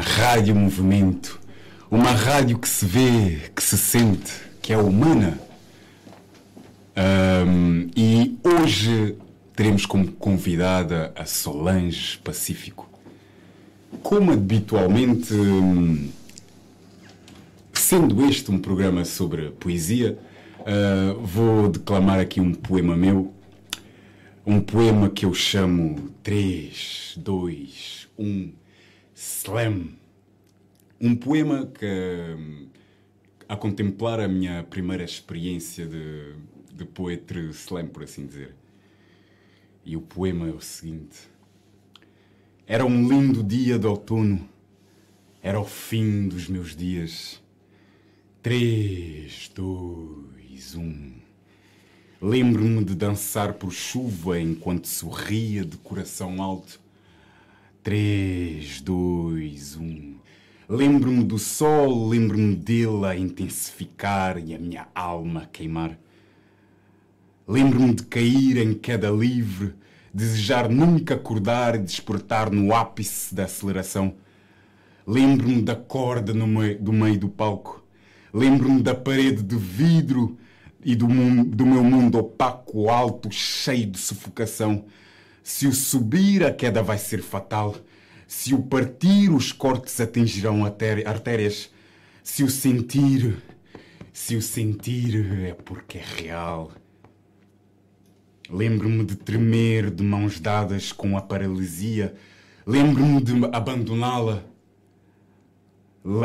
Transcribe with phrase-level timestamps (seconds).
[0.00, 1.40] rádio movimento,
[1.90, 5.38] uma rádio que se vê, que se sente, que é humana.
[6.96, 9.16] Um, e hoje
[9.54, 12.88] teremos como convidada a Solange Pacífico.
[14.02, 15.34] Como habitualmente,
[17.72, 20.18] sendo este um programa sobre poesia,
[20.68, 23.32] uh, vou declamar aqui um poema meu.
[24.46, 28.52] Um poema que eu chamo 3, 2, 1,
[29.14, 29.88] Slam.
[31.00, 31.86] Um poema que,
[33.48, 36.34] a contemplar a minha primeira experiência de,
[36.74, 38.54] de poetry slam, por assim dizer.
[39.84, 41.28] E o poema é o seguinte:
[42.66, 44.48] Era um lindo dia de outono,
[45.42, 47.40] era o fim dos meus dias.
[48.48, 51.12] Três, dois, um.
[52.18, 56.80] Lembro-me de dançar por chuva enquanto sorria de coração alto.
[57.82, 60.14] Três, dois, um.
[60.66, 65.98] Lembro-me do sol, lembro-me dele a intensificar e a minha alma a queimar.
[67.46, 69.74] Lembro-me de cair em queda livre,
[70.14, 74.14] desejar nunca acordar e despertar no ápice da aceleração.
[75.06, 77.86] Lembro-me da corda no meio, do meio do palco.
[78.32, 80.38] Lembro-me da parede de vidro
[80.84, 81.06] e do,
[81.44, 84.84] do meu mundo opaco, alto, cheio de sufocação.
[85.42, 87.74] Se o subir, a queda vai ser fatal.
[88.26, 91.70] Se o partir, os cortes atingirão artérias.
[92.22, 93.42] Se o sentir,
[94.12, 96.70] se o sentir é porque é real.
[98.50, 102.14] Lembro-me de tremer de mãos dadas com a paralisia.
[102.66, 104.44] Lembro-me de abandoná-la.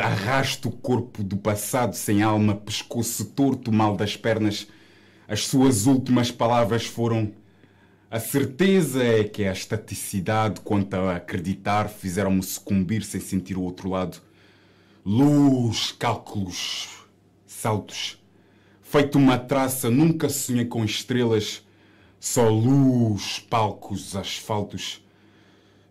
[0.02, 4.68] Arrasto o corpo do passado sem alma, pescoço torto, mal das pernas.
[5.28, 7.34] As suas últimas palavras foram
[8.14, 13.90] a certeza é que a estaticidade quanto a acreditar fizeram-me sucumbir sem sentir o outro
[13.90, 14.22] lado.
[15.04, 16.90] Luz, cálculos,
[17.48, 18.24] saltos.
[18.84, 21.64] Feito uma traça, nunca sonhei com estrelas.
[22.20, 25.03] Só luz, palcos, asfaltos.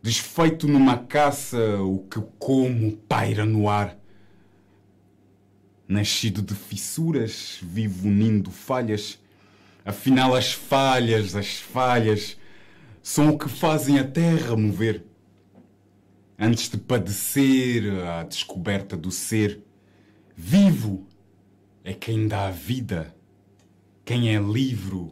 [0.02, 3.96] Desfeito numa caça, o que como paira no ar.
[5.86, 9.22] Nascido de fissuras, vivo unindo falhas
[9.84, 12.36] Afinal, as falhas, as falhas,
[13.02, 15.04] são o que fazem a terra mover.
[16.38, 19.60] Antes de padecer a descoberta do ser,
[20.37, 21.06] vivo
[21.82, 23.14] é quem dá a vida.
[24.05, 25.10] Quem é livre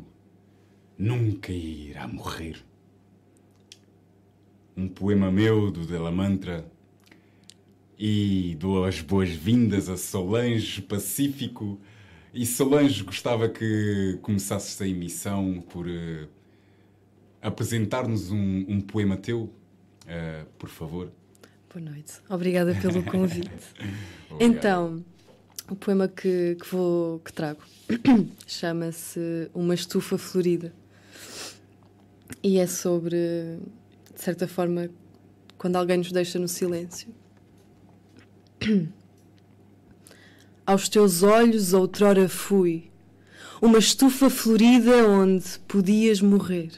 [0.96, 2.56] nunca irá morrer.
[4.81, 6.65] Um poema meu do Della Mantra
[7.99, 11.79] e dou as boas-vindas a Solange Pacífico
[12.32, 16.27] e Solange, gostava que começasses a emissão por uh,
[17.43, 21.12] apresentar-nos um, um, poema teu, uh, por favor.
[21.75, 22.15] Boa noite.
[22.31, 23.50] Obrigada pelo convite.
[24.41, 25.05] então,
[25.69, 27.61] o poema que, que, vou, que trago
[28.47, 30.73] chama-se Uma Estufa Florida.
[32.43, 33.59] E é sobre,
[34.20, 34.90] de certa forma,
[35.56, 37.08] quando alguém nos deixa no silêncio.
[40.67, 42.90] Aos teus olhos outrora fui,
[43.62, 46.70] uma estufa florida onde podias morrer.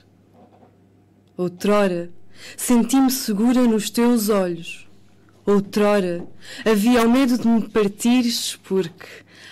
[1.37, 2.13] Outrora
[2.57, 4.89] senti-me segura nos teus olhos.
[5.45, 6.25] Outrora
[6.65, 9.09] havia o medo de me partires, porque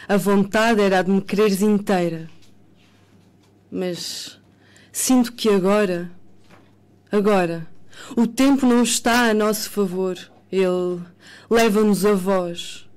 [0.06, 2.30] a vontade era de me quereres inteira.
[3.68, 4.40] Mas
[4.92, 6.08] sinto que agora,
[7.10, 7.66] agora,
[8.16, 10.18] o tempo não está a nosso favor.
[10.50, 11.00] Ele
[11.48, 12.88] leva-nos a voz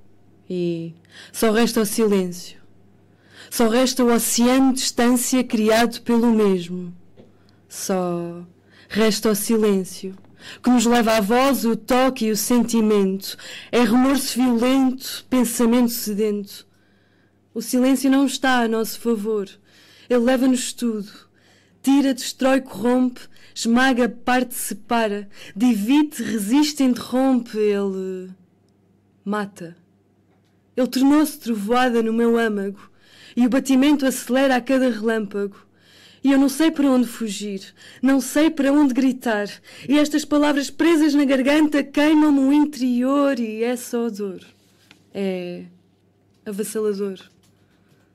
[0.50, 0.94] e
[1.32, 2.58] só resta o silêncio.
[3.50, 6.94] Só resta o oceano de distância criado pelo mesmo.
[7.70, 8.44] Só
[8.90, 10.16] resta o silêncio,
[10.62, 13.38] que nos leva à voz, o toque e o sentimento.
[13.72, 16.68] É remorso violento, pensamento sedento.
[17.54, 19.48] O silêncio não está a nosso favor.
[20.10, 21.12] Ele leva-nos tudo.
[21.82, 23.22] Tira, destrói, corrompe,
[23.54, 27.58] esmaga, parte, separa, divide, resiste, interrompe.
[27.58, 28.30] Ele
[29.24, 29.76] mata.
[30.76, 32.90] Ele tornou-se trovoada no meu âmago
[33.36, 35.58] e o batimento acelera a cada relâmpago.
[36.24, 37.62] E eu não sei para onde fugir,
[38.02, 39.50] não sei para onde gritar,
[39.90, 44.40] e estas palavras presas na garganta queimam-me o interior e é só dor.
[45.14, 45.66] É
[46.46, 47.20] avassalador.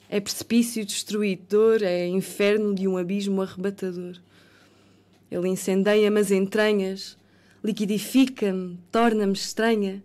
[0.09, 4.17] É precipício destruidor, é inferno de um abismo arrebatador.
[5.31, 7.19] Ele incendeia-me as entranhas,
[7.63, 10.03] liquidifica-me, torna-me estranha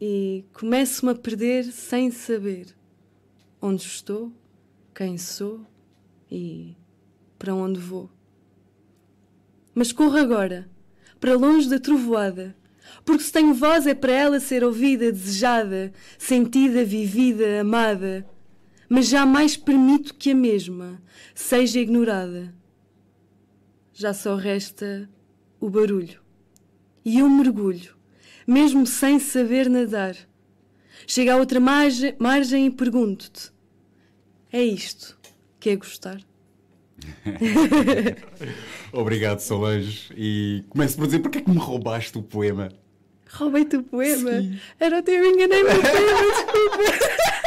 [0.00, 2.74] e começo-me a perder sem saber
[3.60, 4.32] onde estou,
[4.94, 5.60] quem sou
[6.30, 6.74] e
[7.38, 8.10] para onde vou.
[9.74, 10.68] Mas corro agora,
[11.20, 12.56] para longe da trovoada,
[13.04, 18.26] porque se tenho voz é para ela ser ouvida, desejada, sentida, vivida, amada,
[18.88, 21.00] mas jamais permito que a mesma
[21.34, 22.52] seja ignorada.
[24.00, 25.06] Já só resta
[25.60, 26.22] o barulho
[27.04, 27.94] e eu mergulho,
[28.46, 30.16] mesmo sem saber nadar.
[31.06, 33.52] Chego à outra margem, margem e pergunto-te:
[34.50, 35.20] é isto
[35.58, 36.18] que é gostar?
[38.90, 40.10] Obrigado, Solange.
[40.16, 42.70] E começo por dizer porque é que me roubaste o poema.
[43.28, 44.40] Roubei-te o poema?
[44.40, 44.58] Sim.
[44.78, 47.30] Era o teu enganei no poema, desculpa.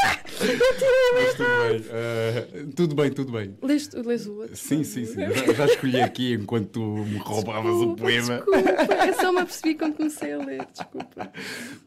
[0.43, 1.79] Bem.
[1.81, 3.55] Uh, tudo bem, tudo bem.
[3.61, 4.55] Leste, lês o outro?
[4.55, 5.19] Sim, sim, sim.
[5.19, 8.35] Já, já, escolhi aqui enquanto tu me roubavas desculpa, o poema.
[8.35, 11.31] Desculpa, eu só me apercebi quando comecei a ler, desculpa.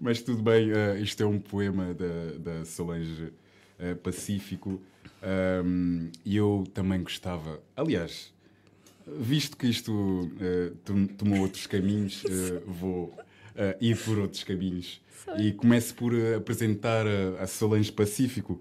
[0.00, 4.80] Mas tudo bem, uh, isto é um poema da, da Solange uh, Pacífico.
[5.22, 7.60] Um, e eu também gostava.
[7.76, 8.32] Aliás,
[9.06, 13.12] visto que isto uh, tomou outros caminhos, uh, vou
[13.56, 15.00] uh, ir por outros caminhos.
[15.24, 15.48] Sorry.
[15.48, 18.60] E começo por apresentar a, a Solange Pacífico.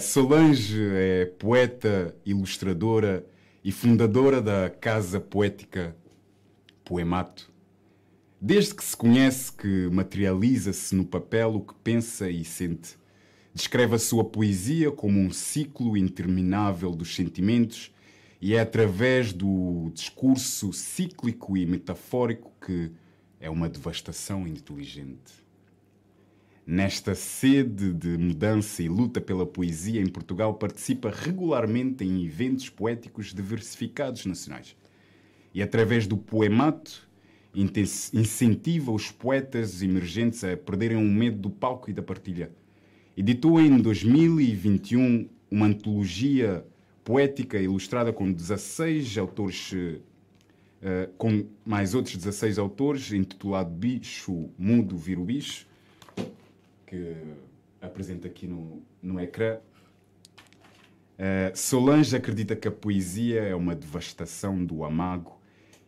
[0.00, 3.26] Solange é poeta, ilustradora
[3.62, 5.94] e fundadora da Casa Poética
[6.82, 7.50] Poemato.
[8.40, 12.96] Desde que se conhece que materializa-se no papel o que pensa e sente.
[13.54, 17.92] Descreve a sua poesia como um ciclo interminável dos sentimentos
[18.40, 22.90] e é através do discurso cíclico e metafórico que
[23.40, 25.32] é uma devastação inteligente.
[26.66, 33.34] Nesta sede de mudança e luta pela poesia em Portugal, participa regularmente em eventos poéticos
[33.34, 34.76] diversificados nacionais.
[35.52, 37.08] E através do poemato,
[38.12, 42.52] incentiva os poetas emergentes a perderem o medo do palco e da partilha
[43.20, 46.64] Editou em 2021 uma antologia
[47.04, 49.74] poética ilustrada com 16 autores,
[50.82, 55.66] uh, com mais outros 16 autores, intitulado Bicho Mudo o Bicho,
[56.86, 57.16] que
[57.80, 59.58] apresenta aqui no, no ecrã.
[61.18, 65.38] Uh, Solange acredita que a poesia é uma devastação do amago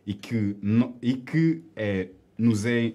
[0.05, 2.93] e que, no, e que é, nos é,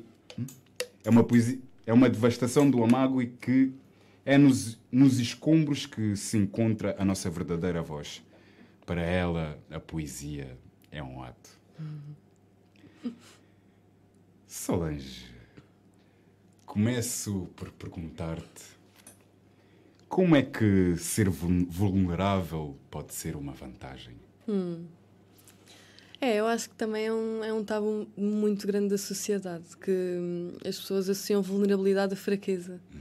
[1.05, 3.73] é, uma poesia, é uma devastação do amago e que
[4.25, 8.23] é nos, nos escombros que se encontra a nossa verdadeira voz.
[8.85, 10.57] Para ela, a poesia
[10.91, 11.58] é um ato.
[14.47, 15.27] Solange,
[16.67, 18.79] começo por perguntar-te
[20.09, 24.17] como é que ser vulnerável pode ser uma vantagem?
[24.49, 24.87] Hum.
[26.21, 29.91] É, eu acho que também é um, é um tabu muito grande da sociedade, que
[29.91, 32.81] hum, as pessoas associam vulnerabilidade à fraqueza.
[32.93, 33.01] Uhum.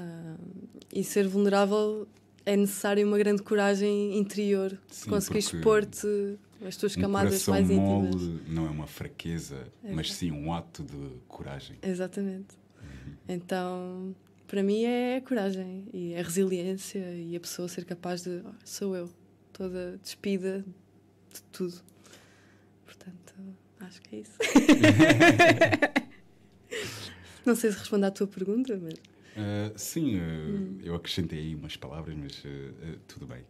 [0.00, 2.06] Uh, e ser vulnerável
[2.46, 8.14] é necessário uma grande coragem interior Sim, conseguir expor-te as tuas um camadas mais íntimas.
[8.14, 11.76] Mole não é uma fraqueza, mas sim um ato de coragem.
[11.82, 12.58] Exatamente.
[12.80, 13.14] Uhum.
[13.28, 14.14] Então,
[14.46, 18.96] para mim é coragem e é resiliência e a pessoa ser capaz de oh, sou
[18.96, 19.10] eu,
[19.52, 20.64] toda despida
[21.32, 21.80] de tudo.
[22.84, 23.34] Portanto,
[23.80, 24.38] acho que é isso.
[27.46, 28.94] não sei se respondo à tua pergunta, mas.
[28.94, 30.78] Uh, sim, uh, hum.
[30.82, 33.44] eu acrescentei aí umas palavras, mas uh, tudo bem.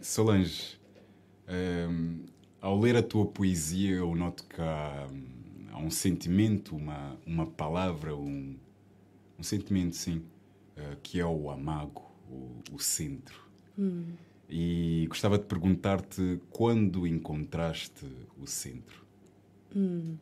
[0.00, 0.78] Solange,
[2.60, 5.06] ao ler a tua poesia, eu noto que há,
[5.72, 8.56] há um sentimento, uma, uma palavra, um,
[9.38, 10.22] um sentimento, sim,
[11.02, 13.40] que é o amago, o, o centro.
[13.78, 14.12] Hum.
[14.48, 18.06] E gostava de perguntar-te quando encontraste
[18.40, 19.04] o centro.
[19.74, 20.16] Hum.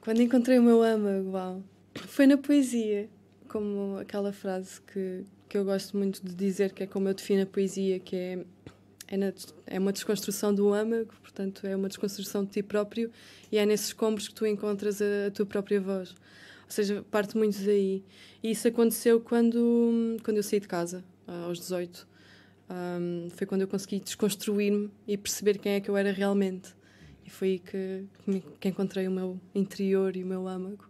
[0.00, 1.62] Quando encontrei o meu âmago, uau.
[1.94, 3.08] Foi na poesia,
[3.48, 7.42] como aquela frase que, que eu gosto muito de dizer, que é como eu defino
[7.42, 8.38] a poesia, que é,
[9.06, 9.34] é, na,
[9.66, 13.10] é uma desconstrução do âmago, portanto, é uma desconstrução de ti próprio
[13.50, 16.12] e é nesses escombros que tu encontras a, a tua própria voz.
[16.64, 18.02] Ou seja, parte muito daí.
[18.42, 22.08] E isso aconteceu quando, quando eu saí de casa, aos 18.
[22.70, 26.70] Um, foi quando eu consegui desconstruir-me e perceber quem é que eu era realmente.
[27.26, 30.88] E foi aí que, que, que encontrei o meu interior e o meu âmago.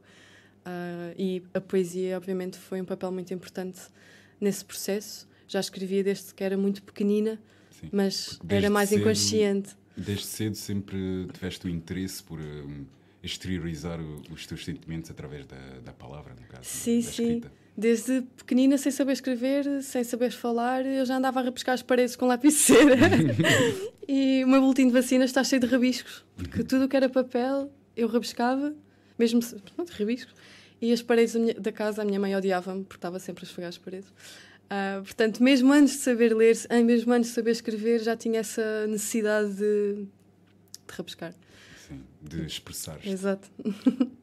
[0.65, 3.91] Uh, e a poesia, obviamente, foi um papel muito importante
[4.43, 5.29] nesse processo.
[5.47, 9.77] Já escrevia desde que era muito pequenina, Sim, mas era mais cedo, inconsciente.
[9.97, 12.85] Desde cedo sempre tiveste o interesse por um,
[13.23, 17.43] exteriorizar os teus sentimentos através da, da palavra, no caso, sim, da sim.
[17.75, 22.17] Desde pequenina, sem saber escrever, sem saber falar, eu já andava a rabiscar as paredes
[22.17, 22.69] com lápis
[24.07, 27.09] e o meu boletim de vacinas está cheio de rabiscos, porque tudo o que era
[27.09, 28.75] papel eu rabiscava,
[29.19, 29.41] mesmo
[29.75, 30.35] pronto, rabiscos.
[30.83, 33.47] E as paredes da, minha, da casa, a minha mãe odiava-me, porque estava sempre a
[33.47, 34.09] esfregar as paredes.
[34.09, 38.85] Uh, portanto, mesmo antes de saber ler, mesmo antes de saber escrever, já tinha essa
[38.89, 40.09] necessidade de, de
[40.93, 41.33] rabiscar.
[41.87, 42.99] Sim, de expressar.
[43.07, 43.49] Exato.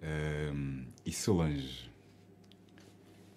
[0.00, 0.86] Uhum.
[1.04, 1.90] e Solange,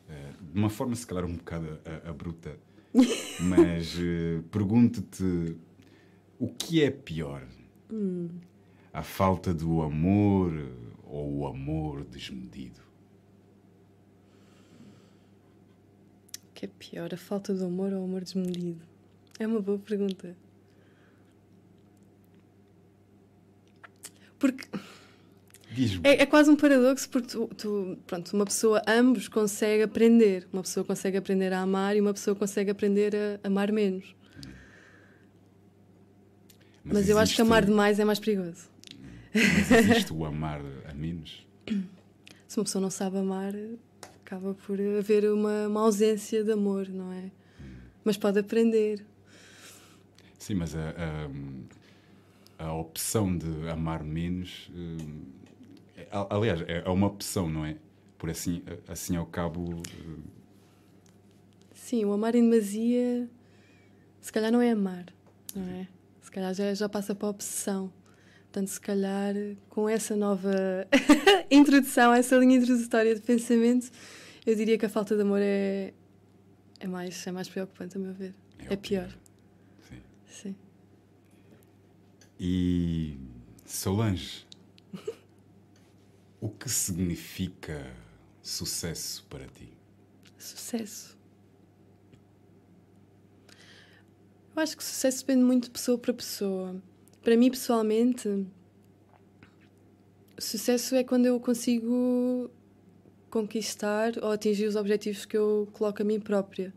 [0.07, 2.55] uh, de uma forma se calhar um bocado abrupta,
[3.41, 5.57] mas uh, pergunto-te
[6.39, 7.45] o que é pior?
[7.91, 8.29] Hum.
[8.93, 10.53] A falta do amor
[11.11, 12.79] ou o amor desmedido?
[16.49, 18.81] O que é pior, a falta de amor ou o amor desmedido?
[19.37, 20.35] É uma boa pergunta.
[24.39, 24.67] Porque.
[26.03, 30.47] É, é, quase um paradoxo, porque tu, tu, pronto, uma pessoa, ambos consegue aprender.
[30.51, 34.15] Uma pessoa consegue aprender a amar e uma pessoa consegue aprender a amar menos.
[36.83, 38.69] Mas, Mas eu acho que amar demais é mais perigoso.
[39.33, 40.61] Mas existe o amar
[41.01, 41.45] menos?
[42.47, 43.53] Se uma pessoa não sabe amar,
[44.23, 47.31] acaba por haver uma, uma ausência de amor, não é?
[47.59, 47.75] Hum.
[48.03, 49.05] Mas pode aprender.
[50.37, 50.93] Sim, mas a,
[52.59, 54.69] a, a opção de amar menos.
[54.73, 55.23] Hum,
[55.95, 57.77] é, aliás, é, é uma opção, não é?
[58.17, 59.81] Por assim, assim ao cabo.
[60.05, 60.21] Hum,
[61.73, 63.29] Sim, o amar em demasia,
[64.21, 65.05] se calhar não é amar,
[65.53, 65.87] não é?
[66.21, 67.91] Se calhar já, já passa para a obsessão.
[68.51, 69.33] Portanto, se calhar,
[69.69, 70.51] com essa nova
[71.49, 73.89] introdução, essa linha introdutória de pensamento,
[74.45, 75.93] eu diria que a falta de amor é,
[76.77, 78.35] é, mais, é mais preocupante, a meu ver.
[78.59, 79.07] É, é pior.
[79.87, 80.01] Sim.
[80.27, 80.55] Sim.
[82.37, 83.17] E
[83.65, 84.45] Solange,
[86.41, 87.89] o que significa
[88.43, 89.69] sucesso para ti?
[90.37, 91.17] Sucesso.
[94.53, 96.81] Eu acho que sucesso depende muito de pessoa para pessoa.
[97.23, 98.47] Para mim, pessoalmente,
[100.39, 102.49] sucesso é quando eu consigo
[103.29, 106.73] conquistar ou atingir os objetivos que eu coloco a mim própria.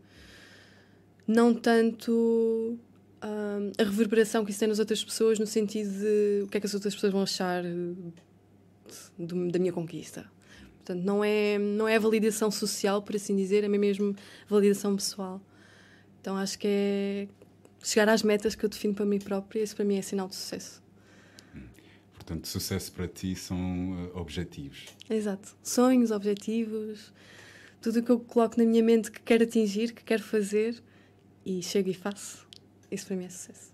[1.27, 2.77] Não tanto
[3.23, 6.59] hum, a reverberação que isso tem nas outras pessoas, no sentido de o que é
[6.59, 7.63] que as outras pessoas vão achar
[9.17, 10.29] da minha conquista.
[10.77, 14.15] Portanto, não é, não é validação social, por assim dizer, é mesmo
[14.47, 15.41] validação pessoal.
[16.21, 17.27] Então acho que é
[17.85, 20.35] chegar às metas que eu defino para mim própria, isso para mim é sinal de
[20.35, 20.83] sucesso.
[22.13, 23.57] Portanto, sucesso para ti são
[24.07, 24.85] uh, objetivos.
[25.07, 25.55] Exato.
[25.61, 27.13] Sonhos, objetivos,
[27.79, 30.81] tudo o que eu coloco na minha mente que quero atingir, que quero fazer
[31.45, 32.47] e chego e faço.
[32.89, 33.71] Isso para mim é sucesso.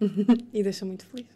[0.52, 1.28] e deixa muito feliz.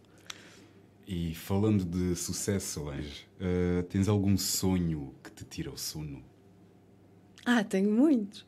[1.07, 6.23] E falando de sucesso, Solange, uh, tens algum sonho que te tira o sono?
[7.47, 8.47] Ah, tenho muitos.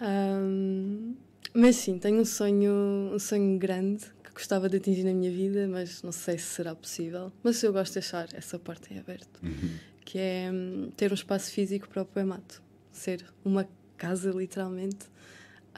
[0.00, 1.14] Um,
[1.54, 5.66] mas sim, tenho um sonho, um sonho grande que gostava de atingir na minha vida,
[5.68, 7.32] mas não sei se será possível.
[7.42, 9.76] Mas eu gosto de deixar essa porta em aberto, uhum.
[10.04, 12.62] que é hum, ter um espaço físico para o poemato,
[12.92, 15.06] ser uma casa literalmente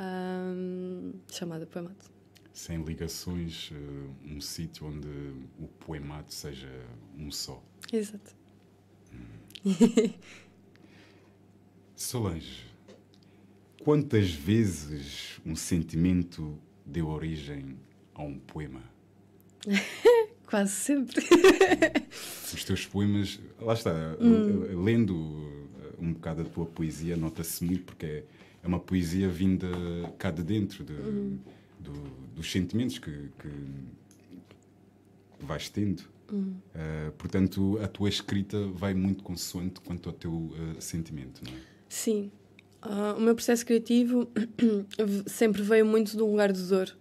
[0.00, 2.10] hum, chamada poemato.
[2.52, 5.08] Sem ligações, uh, um sítio onde
[5.58, 6.68] o poemato seja
[7.16, 7.62] um só.
[7.92, 8.34] Exato.
[9.14, 10.12] Hum.
[11.96, 12.69] Solange,
[13.80, 17.78] Quantas vezes um sentimento deu origem
[18.14, 18.82] a um poema?
[20.46, 21.24] Quase sempre.
[22.52, 24.82] Os teus poemas, lá está, hum.
[24.84, 25.68] lendo uh,
[25.98, 28.24] um bocado a tua poesia, nota-se muito porque é,
[28.62, 29.68] é uma poesia vinda
[30.18, 31.38] cá de dentro de, hum.
[31.78, 31.92] do,
[32.34, 33.48] dos sentimentos que, que
[35.40, 36.02] vais tendo.
[36.30, 36.54] Hum.
[36.74, 41.60] Uh, portanto, a tua escrita vai muito consoante quanto ao teu uh, sentimento, não é?
[41.88, 42.30] Sim,
[42.82, 44.30] Uh, o meu processo criativo
[45.26, 46.96] sempre veio muito de um lugar de dor.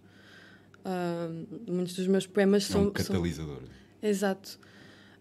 [0.84, 2.84] Uh, muitos dos meus poemas é são.
[2.84, 3.56] Um catalisador.
[3.56, 4.10] São...
[4.10, 4.58] Exato.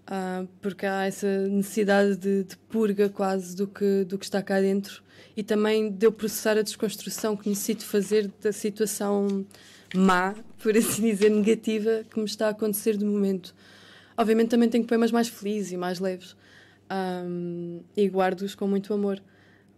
[0.06, 4.60] Uh, porque há essa necessidade de, de, purga quase do que, do que está cá
[4.60, 5.04] dentro
[5.38, 9.46] e também de eu processar a desconstrução que necessito fazer da situação
[9.94, 13.54] má, por assim dizer, negativa que me está a acontecer de momento.
[14.18, 16.36] Obviamente também tenho poemas mais felizes e mais leves
[16.92, 19.22] um, e guardo-os com muito amor.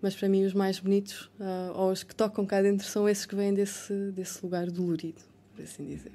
[0.01, 3.25] Mas para mim os mais bonitos, uh, ou os que tocam cá dentro, são esses
[3.25, 5.21] que vêm desse, desse lugar dolorido,
[5.55, 6.11] por assim dizer.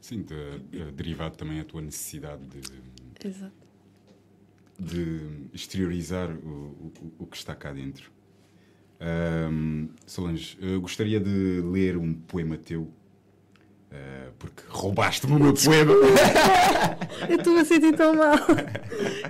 [0.00, 3.52] Sim, de, de, derivado também a tua necessidade de, Exato.
[4.78, 8.10] de exteriorizar o, o, o que está cá dentro.
[8.98, 12.90] Um, Solange, gostaria de ler um poema teu
[13.90, 15.92] Uh, porque roubaste-me o meu poema.
[17.28, 18.36] eu estou a sentir tão mal.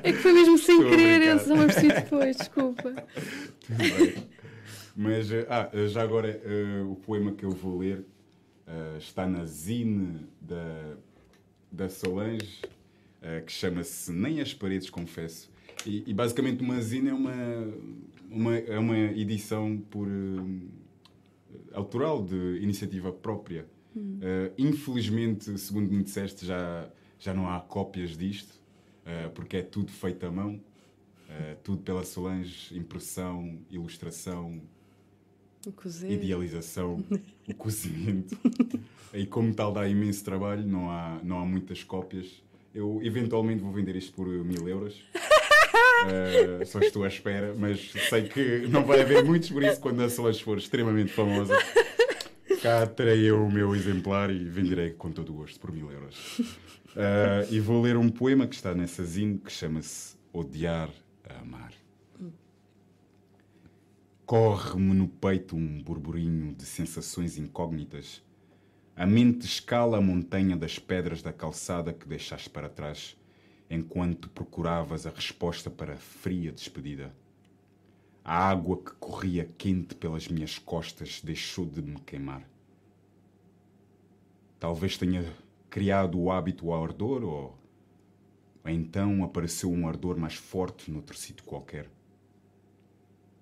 [0.02, 2.94] É que foi mesmo sem estou querer, eu só me apercebi depois, desculpa.
[4.96, 8.04] Mas, uh, ah, já agora, uh, o poema que eu vou ler
[8.98, 10.96] está na zine da,
[11.70, 12.62] da Solange,
[13.46, 15.48] que chama-se Nem as Paredes Confesso.
[15.86, 17.32] E, e, basicamente, uma zine é uma,
[18.28, 20.08] uma, é uma edição por
[21.72, 23.66] autoral de iniciativa própria.
[23.98, 26.88] Uh, infelizmente, segundo me disseste, já,
[27.18, 28.60] já não há cópias disto,
[29.06, 30.60] uh, porque é tudo feito à mão,
[31.28, 34.60] uh, tudo pela Solange, impressão, ilustração,
[36.08, 37.02] idealização,
[37.48, 38.36] o cozimento.
[39.14, 42.42] e como tal dá imenso trabalho, não há, não há muitas cópias.
[42.74, 45.02] Eu eventualmente vou vender isto por mil euros.
[46.04, 50.02] Uh, só estou à espera, mas sei que não vai haver muitos, por isso, quando
[50.02, 51.56] a Solange for extremamente famosa,
[52.66, 56.40] Cá terei eu o meu exemplar e venderei com todo o gosto, por mil euros.
[56.40, 60.90] Uh, e vou ler um poema que está nessa zine que chama-se Odiar
[61.30, 61.72] a Amar.
[64.24, 68.20] Corre-me no peito um burburinho de sensações incógnitas.
[68.96, 73.16] A mente escala a montanha das pedras da calçada que deixaste para trás,
[73.70, 77.14] enquanto procuravas a resposta para a fria despedida.
[78.24, 82.55] A água que corria quente pelas minhas costas deixou de me queimar.
[84.66, 85.24] Talvez tenha
[85.70, 87.56] criado o hábito ao ardor, ou,
[88.64, 91.88] então apareceu um ardor mais forte noutro sítio qualquer.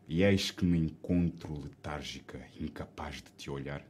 [0.06, 3.82] E eis que me encontro letárgica, incapaz de te olhar.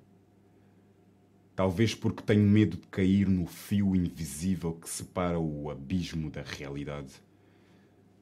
[1.56, 7.14] Talvez porque tenho medo de cair no fio invisível que separa o abismo da realidade.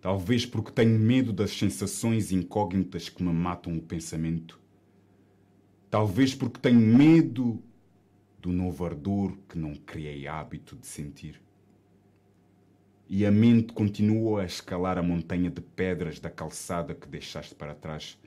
[0.01, 4.59] Talvez porque tenho medo das sensações incógnitas que me matam o pensamento.
[5.91, 7.63] Talvez porque tenho medo
[8.43, 11.41] do novo ardor que não criei hábito de sentir.
[13.09, 17.73] E a mente continua a escalar a montanha de pedras da calçada que deixaste para
[17.73, 18.19] trás,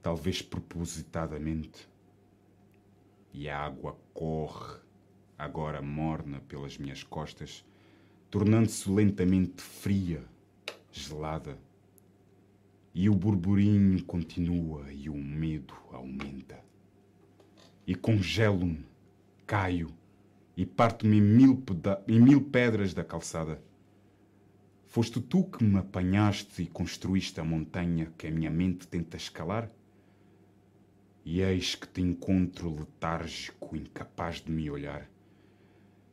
[0.00, 1.88] talvez propositadamente.
[3.32, 4.78] E a água corre,
[5.36, 7.64] agora morna pelas minhas costas,
[8.30, 10.22] tornando-se lentamente fria,
[10.92, 11.58] gelada.
[12.94, 16.62] E o burburinho continua e o medo aumenta.
[17.84, 18.93] E congelo-me
[19.46, 19.94] caio
[20.56, 21.62] e parto-me em mil,
[22.06, 23.60] em mil pedras da calçada.
[24.86, 29.68] Foste tu que me apanhaste e construíste a montanha que a minha mente tenta escalar?
[31.24, 35.10] E eis que te encontro letárgico, incapaz de me olhar.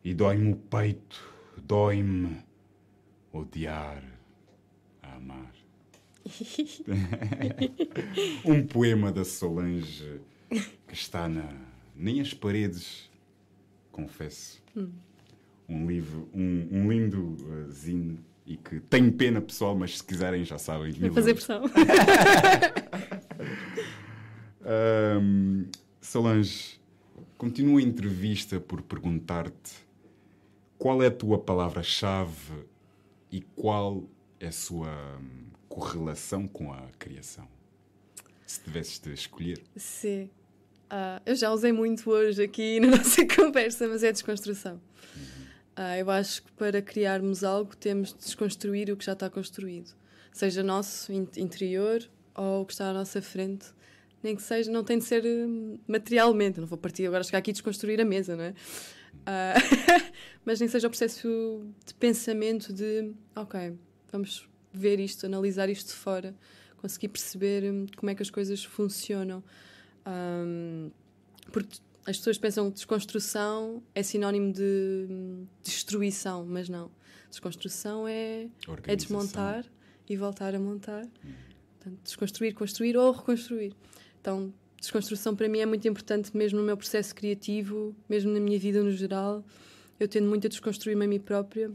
[0.04, 2.38] E dói-me o peito, dói-me
[3.32, 4.04] odiar,
[5.04, 5.54] a amar.
[8.46, 10.22] um poema da Solange
[10.88, 11.54] que está na.
[11.96, 13.11] Nem as paredes
[13.92, 14.62] confesso.
[14.76, 14.90] Hum.
[15.68, 20.44] Um livro, um, um lindo uh, zine e que tenho pena pessoal, mas se quiserem
[20.44, 20.92] já sabem.
[20.92, 21.64] Vou fazer pressão.
[25.22, 25.66] um,
[26.02, 26.80] Solange,
[27.38, 29.74] continuo a entrevista por perguntar-te
[30.78, 32.66] qual é a tua palavra-chave
[33.32, 34.04] e qual
[34.40, 37.48] é a sua hum, correlação com a criação?
[38.48, 39.62] Se tivesses de escolher.
[39.76, 40.30] Sim.
[40.92, 44.76] Uh, eu já usei muito hoje aqui na nossa conversa, mas é desconstrução.
[45.78, 49.96] Uh, eu acho que para criarmos algo temos de desconstruir o que já está construído,
[50.34, 52.04] seja nosso interior
[52.36, 53.68] ou o que está à nossa frente.
[54.22, 56.60] Nem que seja, não tem de ser hum, materialmente.
[56.60, 58.50] Não vou partir agora chegar aqui e desconstruir a mesa, não é?
[58.52, 60.12] Uh,
[60.44, 63.74] mas nem seja o processo de pensamento de, ok,
[64.12, 66.36] vamos ver isto, analisar isto de fora,
[66.78, 69.42] conseguir perceber hum, como é que as coisas funcionam.
[70.06, 70.92] Um,
[71.52, 75.08] porque as pessoas pensam que desconstrução é sinónimo de
[75.64, 76.90] destruição, mas não.
[77.30, 78.48] Desconstrução é,
[78.88, 79.66] é desmontar
[80.10, 81.08] e voltar a montar.
[81.78, 83.74] Portanto, desconstruir, construir ou reconstruir.
[84.20, 88.60] Então, desconstrução para mim é muito importante, mesmo no meu processo criativo, mesmo na minha
[88.60, 89.44] vida no geral.
[90.00, 91.72] Eu tendo muito a desconstruir-me a mim própria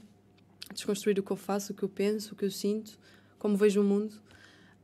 [0.75, 2.99] desconstruir o que eu faço, o que eu penso, o que eu sinto,
[3.39, 4.15] como vejo o mundo,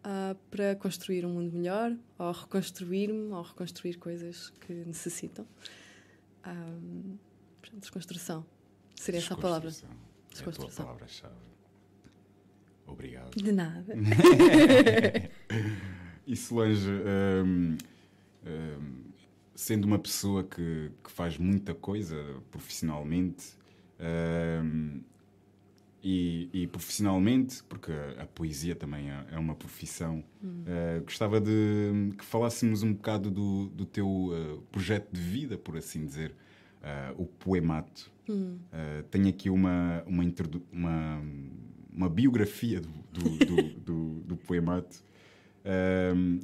[0.04, 5.46] uh, para construir um mundo melhor, ou reconstruir-me, ou reconstruir coisas que necessitam.
[6.46, 7.16] Um,
[7.74, 8.44] desconstrução.
[8.94, 9.70] Seria essa a palavra.
[10.30, 10.68] Desconstrução.
[10.68, 11.34] É a palavra-chave.
[12.86, 13.34] Obrigado.
[13.34, 13.94] De nada.
[16.26, 17.78] e Solange, um,
[18.46, 19.04] um,
[19.54, 22.16] sendo uma pessoa que, que faz muita coisa
[22.50, 23.56] profissionalmente,
[23.98, 25.00] um,
[26.02, 30.64] e, e, profissionalmente, porque a, a poesia também é, é uma profissão, hum.
[30.66, 35.76] uh, gostava de que falássemos um bocado do, do teu uh, projeto de vida, por
[35.76, 36.34] assim dizer,
[36.82, 38.10] uh, o Poemato.
[38.28, 38.56] Hum.
[39.10, 40.22] tenho aqui uma, uma,
[40.72, 41.22] uma,
[41.92, 45.02] uma biografia do, do, do, do, do Poemato.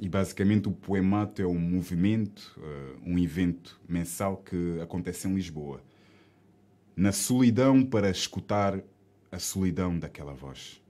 [0.01, 2.59] e basicamente o Poemato é um movimento,
[3.05, 5.81] um evento mensal que acontece em Lisboa.
[6.97, 8.83] Na solidão para escutar
[9.31, 10.81] a solidão daquela voz.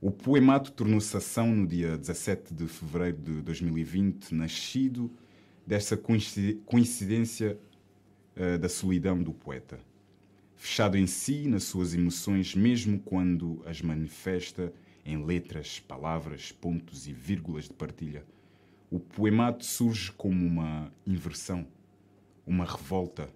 [0.00, 5.10] O poemato tornou-se ação no dia 17 de fevereiro de 2020, nascido
[5.66, 7.58] dessa coincidência
[8.36, 9.80] uh, da solidão do poeta.
[10.54, 14.72] Fechado em si, nas suas emoções, mesmo quando as manifesta
[15.04, 18.24] em letras, palavras, pontos e vírgulas de partilha,
[18.90, 21.66] o poemato surge como uma inversão,
[22.46, 23.28] uma revolta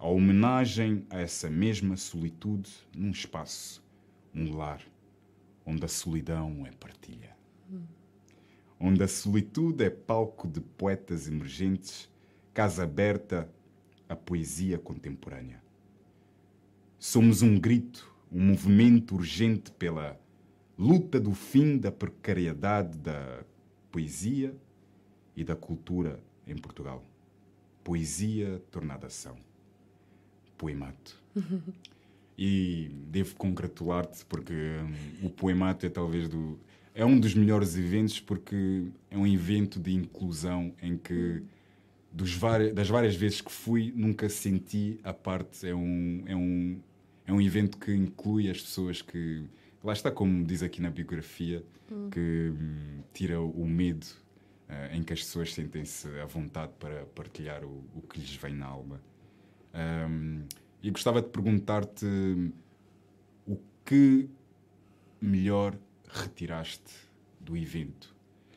[0.00, 3.84] a homenagem a essa mesma solitude num espaço,
[4.34, 4.82] um lar,
[5.64, 7.36] onde a solidão é partilha.
[8.80, 12.10] Onde a solitude é palco de poetas emergentes,
[12.54, 13.46] casa aberta
[14.08, 15.62] à poesia contemporânea.
[16.98, 20.18] Somos um grito, um movimento urgente pela
[20.78, 23.44] luta do fim da precariedade da
[23.92, 24.56] poesia
[25.36, 27.04] e da cultura em Portugal.
[27.84, 29.49] Poesia tornada ação
[30.60, 31.18] poemato.
[32.36, 34.52] e devo congratular-te porque
[35.22, 36.58] um, o poemato é talvez do
[36.94, 41.42] é um dos melhores eventos porque é um evento de inclusão em que
[42.12, 42.38] dos
[42.74, 46.80] das várias vezes que fui nunca senti a parte é um é um
[47.26, 49.44] é um evento que inclui as pessoas que
[49.84, 52.10] lá está como diz aqui na biografia hum.
[52.10, 52.52] que
[53.12, 54.06] tira o medo
[54.68, 58.54] uh, em que as pessoas sentem-se à vontade para partilhar o, o que lhes vem
[58.54, 59.00] na alma
[59.74, 60.42] um,
[60.82, 62.06] e gostava de perguntar-te
[63.46, 64.28] o que
[65.20, 65.76] melhor
[66.08, 66.92] retiraste
[67.40, 68.14] do evento?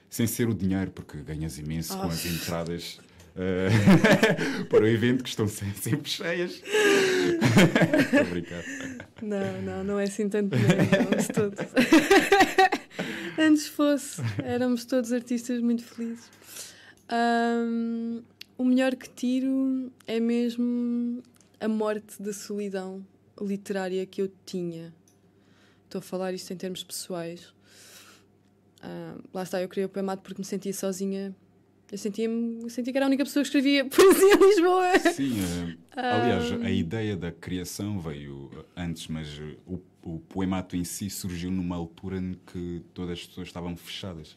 [0.10, 2.02] Sem ser o dinheiro, porque ganhas imenso oh.
[2.02, 3.00] com as entradas
[3.36, 6.62] uh, para o evento, que estão sempre cheias.
[8.28, 8.66] Obrigado.
[9.22, 11.60] Não, não, não é assim tanto dinheiro, todos.
[13.38, 16.30] Antes fosse, éramos todos artistas muito felizes.
[17.12, 18.22] Um,
[18.58, 21.22] o melhor que tiro é mesmo
[21.60, 23.06] a morte da solidão
[23.42, 24.94] literária que eu tinha.
[25.86, 27.54] Estou a falar isto em termos pessoais.
[28.84, 31.36] Uh, lá está, eu queria o poemato porque me sentia sozinha.
[31.92, 35.00] Eu sentia-me sentia que era a única pessoa que escrevia poesia em Lisboa.
[35.14, 41.10] Sim, uh, aliás, a ideia da criação veio antes, mas o, o poemato em si
[41.10, 44.36] surgiu numa altura em que todas as pessoas estavam fechadas.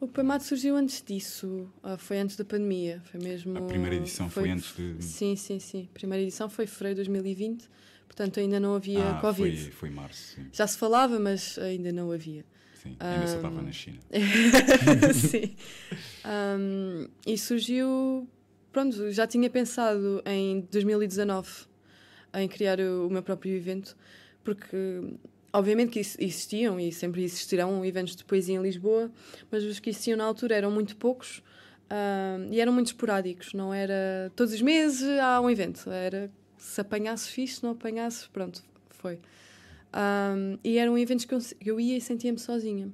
[0.00, 3.58] O Poemato surgiu antes disso, ah, foi antes da pandemia, foi mesmo...
[3.58, 5.04] A primeira edição foi, foi antes de...
[5.04, 5.88] Sim, sim, sim.
[5.90, 7.68] A primeira edição foi fevereiro de 2020,
[8.06, 9.60] portanto ainda não havia ah, Covid.
[9.60, 10.46] Foi, foi março, sim.
[10.52, 12.44] Já se falava, mas ainda não havia.
[12.80, 13.28] Sim, ainda um...
[13.28, 13.98] só estava na China.
[15.14, 15.56] sim.
[16.24, 18.28] Um, e surgiu...
[18.70, 21.66] Pronto, já tinha pensado em 2019
[22.34, 23.96] em criar o, o meu próprio evento,
[24.44, 24.76] porque
[25.52, 29.10] Obviamente que existiam e sempre existirão eventos de poesia em Lisboa,
[29.50, 31.38] mas os que existiam na altura eram muito poucos
[31.90, 33.54] uh, e eram muito esporádicos.
[33.54, 35.90] Não era todos os meses há um evento.
[35.90, 39.18] Era se apanhasse fixe, não apanhasse, pronto, foi.
[39.94, 42.90] Um, e eram eventos que eu, eu ia e sentia-me sozinha.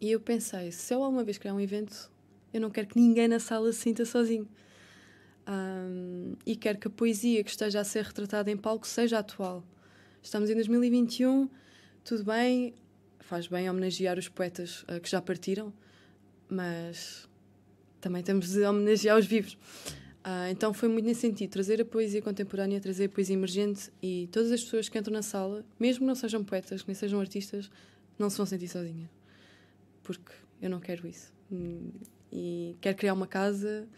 [0.00, 2.10] E eu pensei: se eu alguma vez criar um evento,
[2.54, 4.48] eu não quero que ninguém na sala se sinta sozinho.
[5.46, 9.64] Um, e quero que a poesia que esteja a ser retratada em palco seja atual.
[10.22, 11.48] Estamos em 2021,
[12.04, 12.74] tudo bem,
[13.20, 15.72] faz bem homenagear os poetas uh, que já partiram,
[16.46, 17.26] mas
[18.02, 19.54] também temos de homenagear os vivos.
[20.22, 24.28] Uh, então foi muito nesse sentido, trazer a poesia contemporânea, trazer a poesia emergente e
[24.30, 27.70] todas as pessoas que entram na sala, mesmo que não sejam poetas, nem sejam artistas,
[28.18, 29.08] não se vão sentir sozinhas.
[30.02, 31.32] Porque eu não quero isso.
[32.30, 33.88] E quero criar uma casa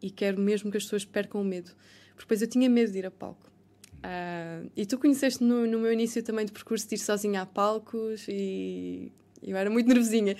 [0.00, 1.70] e quero mesmo que as pessoas percam o medo.
[2.14, 3.57] Porque depois eu tinha medo de ir a palco.
[3.98, 7.46] Uh, e tu conheceste no, no, meu início também de percurso de ir sozinha a
[7.46, 9.10] palcos e
[9.42, 10.36] eu era muito nervosinha.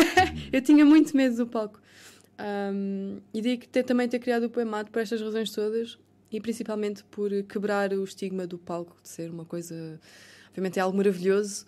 [0.52, 1.80] eu tinha muito medo do palco.
[2.72, 5.98] Um, e daí que ter, também ter criado o Poemato por estas razões todas
[6.32, 10.00] e principalmente por quebrar o estigma do palco, de ser uma coisa
[10.50, 11.64] Obviamente é algo maravilhoso,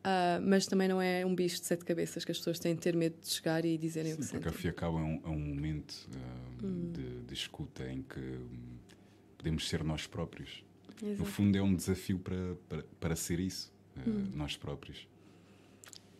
[0.00, 2.80] uh, mas também não é um bicho de sete cabeças que as pessoas têm de
[2.80, 4.70] ter medo de chegar e dizerem Sim, o que porque sentem.
[4.70, 6.92] a FIACAL é um, é um momento uh, hum.
[6.92, 8.38] de, de, escuta em que
[9.38, 10.62] podemos ser nós próprios.
[11.02, 11.18] Exato.
[11.18, 14.30] No fundo, é um desafio para, para, para ser isso, uh, hum.
[14.34, 15.06] nós próprios.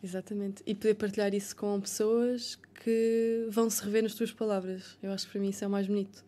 [0.02, 0.62] Exatamente.
[0.66, 4.98] E poder partilhar isso com pessoas que vão se rever nas tuas palavras.
[5.02, 6.24] Eu acho que para mim isso é o mais bonito.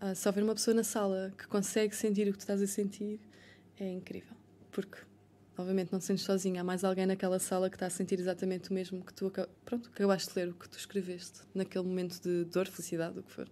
[0.00, 2.66] Uh, só ver uma pessoa na sala que consegue sentir o que tu estás a
[2.66, 3.18] sentir
[3.78, 4.36] é incrível.
[4.70, 4.98] Porque,
[5.56, 6.60] obviamente, não te sentes sozinha.
[6.60, 9.32] Há mais alguém naquela sala que está a sentir exatamente o mesmo que tu
[9.64, 13.32] pronto, acabaste de ler, o que tu escreveste, naquele momento de dor, felicidade, o que
[13.32, 13.48] for.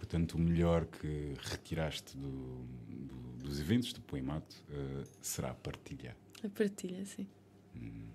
[0.00, 6.16] Portanto, o melhor que retiraste do, do, dos eventos do Poemato uh, será a partilha.
[6.42, 7.28] A partilha, sim.
[7.76, 8.06] Hum.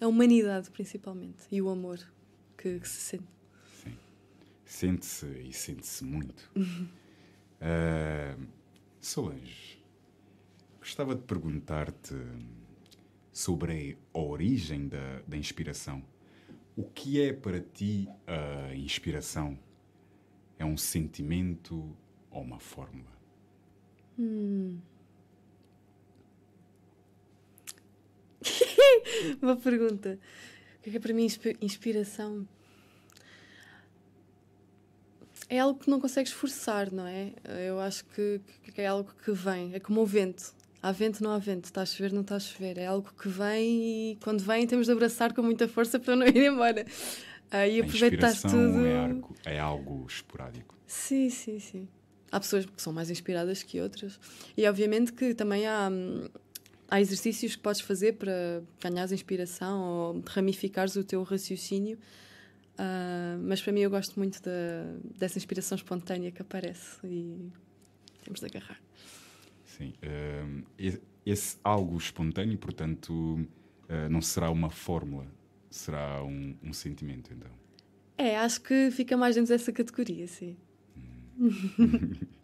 [0.00, 1.98] A humanidade, principalmente, e o amor
[2.56, 3.28] que, que se sente.
[3.84, 3.94] Sim.
[4.64, 6.50] Sente-se e sente-se muito.
[6.56, 8.46] uh,
[8.98, 9.84] Solange,
[10.78, 12.16] gostava de perguntar-te
[13.30, 16.02] sobre a origem da, da inspiração.
[16.74, 19.58] O que é para ti a inspiração?
[20.58, 21.96] É um sentimento
[22.30, 23.10] ou uma fórmula?
[24.18, 24.78] Hum.
[29.40, 30.18] Boa pergunta.
[30.78, 31.26] O que é, que é para mim
[31.60, 32.46] inspiração?
[35.48, 37.32] É algo que não consegues forçar, não é?
[37.68, 38.40] Eu acho que,
[38.74, 39.74] que é algo que vem.
[39.74, 40.54] É como o vento.
[40.82, 41.66] Há vento, não há vento.
[41.66, 42.78] Está a chover, não está a chover.
[42.78, 46.26] É algo que vem e quando vem temos de abraçar com muita força para não
[46.26, 46.84] ir embora.
[47.68, 48.86] E aproveitar tudo.
[48.86, 50.74] É algo, é algo esporádico.
[50.86, 51.88] Sim, sim, sim.
[52.30, 54.18] Há pessoas que são mais inspiradas que outras.
[54.56, 56.28] E obviamente que também há, hum,
[56.88, 61.98] há exercícios que podes fazer para ganhar inspiração ou ramificares o teu raciocínio.
[62.72, 64.50] Uh, mas para mim eu gosto muito da,
[65.18, 67.50] dessa inspiração espontânea que aparece e
[68.24, 68.80] temos de agarrar.
[69.64, 69.92] Sim.
[70.02, 70.64] Uh,
[71.24, 75.26] esse algo espontâneo, portanto, uh, não será uma fórmula,
[75.72, 77.50] será um, um, sentimento, então.
[78.16, 80.56] É, acho que fica mais dentro dessa categoria, sim.
[81.38, 82.12] Hum.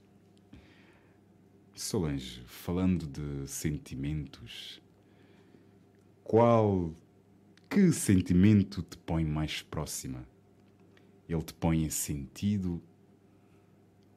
[1.74, 4.82] Solange, falando de sentimentos,
[6.24, 6.92] qual.
[7.70, 10.26] Que sentimento te põe mais próxima?
[11.28, 12.82] Ele te põe em sentido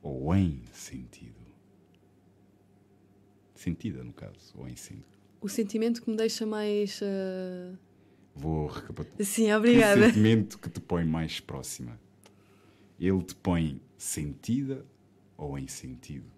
[0.01, 1.35] ou em sentido?
[3.53, 5.05] Sentida, no caso, ou em sentido?
[5.41, 7.01] O sentimento que me deixa mais.
[7.01, 7.77] Uh...
[8.35, 9.25] Vou recapitular.
[9.25, 9.99] Sim, obrigada.
[9.99, 11.99] Que sentimento que te põe mais próxima?
[12.99, 14.85] Ele te põe sentida
[15.37, 16.31] ou em sentido?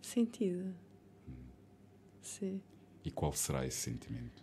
[0.00, 0.74] Sentido.
[1.28, 1.32] Hum.
[2.22, 2.60] Sim.
[3.04, 4.42] E qual será esse sentimento?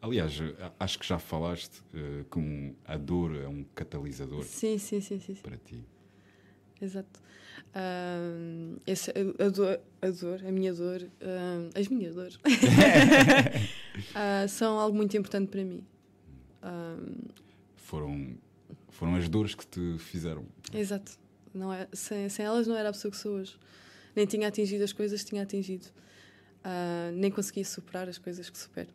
[0.00, 0.34] Aliás,
[0.78, 5.34] acho que já falaste uh, que a dor é um catalisador sim, sim, sim, sim,
[5.36, 5.84] para ti.
[6.80, 7.20] Exato.
[7.74, 12.40] Um, esse, a, a, dor, a dor, a minha dor, um, as minhas dores uh,
[14.48, 15.84] são algo muito importante para mim.
[16.62, 17.28] Um,
[17.76, 18.36] foram,
[18.88, 20.46] foram as dores que te fizeram.
[20.72, 21.18] Exato.
[21.52, 23.58] Não é, sem, sem elas não era a pessoa que sou hoje
[24.16, 25.86] nem tinha atingido as coisas que tinha atingido.
[26.64, 28.88] Uh, nem conseguia superar as coisas que supero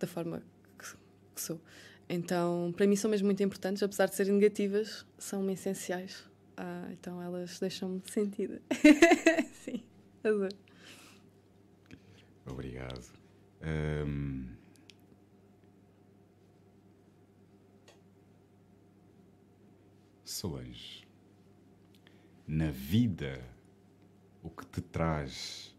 [0.00, 0.42] da forma
[0.78, 0.96] que,
[1.34, 1.60] que, sou.
[2.08, 6.24] Então, para mim, são mesmo muito importantes, apesar de serem negativas, são-me essenciais.
[6.62, 8.62] Uh, então, elas deixam-me sentida.
[9.64, 9.82] Sim,
[10.22, 10.56] adoro.
[12.46, 13.12] Obrigado.
[13.60, 14.46] Um...
[20.24, 21.04] Solange,
[22.46, 23.44] na vida
[24.40, 25.76] o que te traz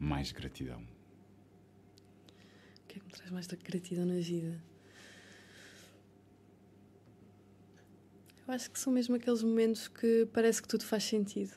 [0.00, 0.82] mais gratidão?
[2.82, 4.60] O que é que me traz mais gratidão na vida?
[8.48, 11.52] Eu acho que são mesmo aqueles momentos que parece que tudo faz sentido.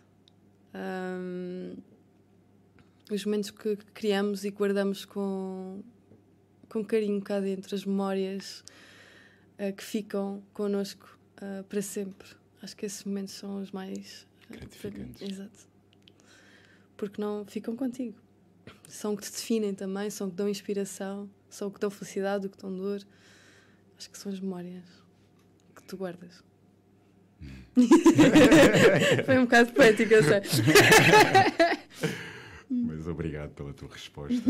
[0.76, 1.78] Um,
[3.10, 5.82] os momentos que criamos e guardamos com,
[6.70, 8.64] com carinho cá dentro, as memórias
[9.58, 12.28] uh, que ficam connosco uh, para sempre.
[12.62, 15.22] Acho que esses momentos são os mais uh, gratificantes.
[15.22, 15.72] Exato
[17.02, 18.16] porque não ficam contigo.
[18.88, 22.60] São que te definem também, são que dão inspiração, são que dão felicidade, o que
[22.60, 23.02] dão dor.
[23.98, 24.86] Acho que são as memórias
[25.76, 26.44] que tu guardas.
[29.26, 30.42] Foi um bocado poético, eu sei.
[32.70, 34.42] Mas obrigado pela tua resposta.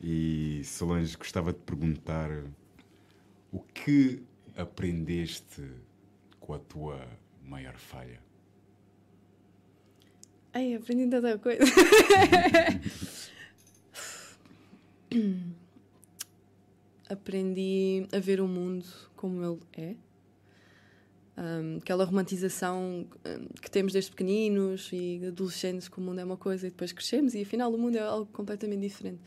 [0.00, 2.30] E Solange, gostava de perguntar
[3.52, 4.22] o que
[4.56, 5.62] aprendeste
[6.40, 7.06] com a tua
[7.44, 8.20] maior falha?
[10.52, 11.62] Ai, aprendi tanta coisa.
[17.08, 19.94] aprendi a ver o mundo como ele é.
[21.36, 23.06] Um, aquela romantização
[23.62, 27.34] que temos desde pequeninos e adolescentes que o mundo é uma coisa e depois crescemos
[27.34, 29.18] e afinal o mundo é algo completamente diferente.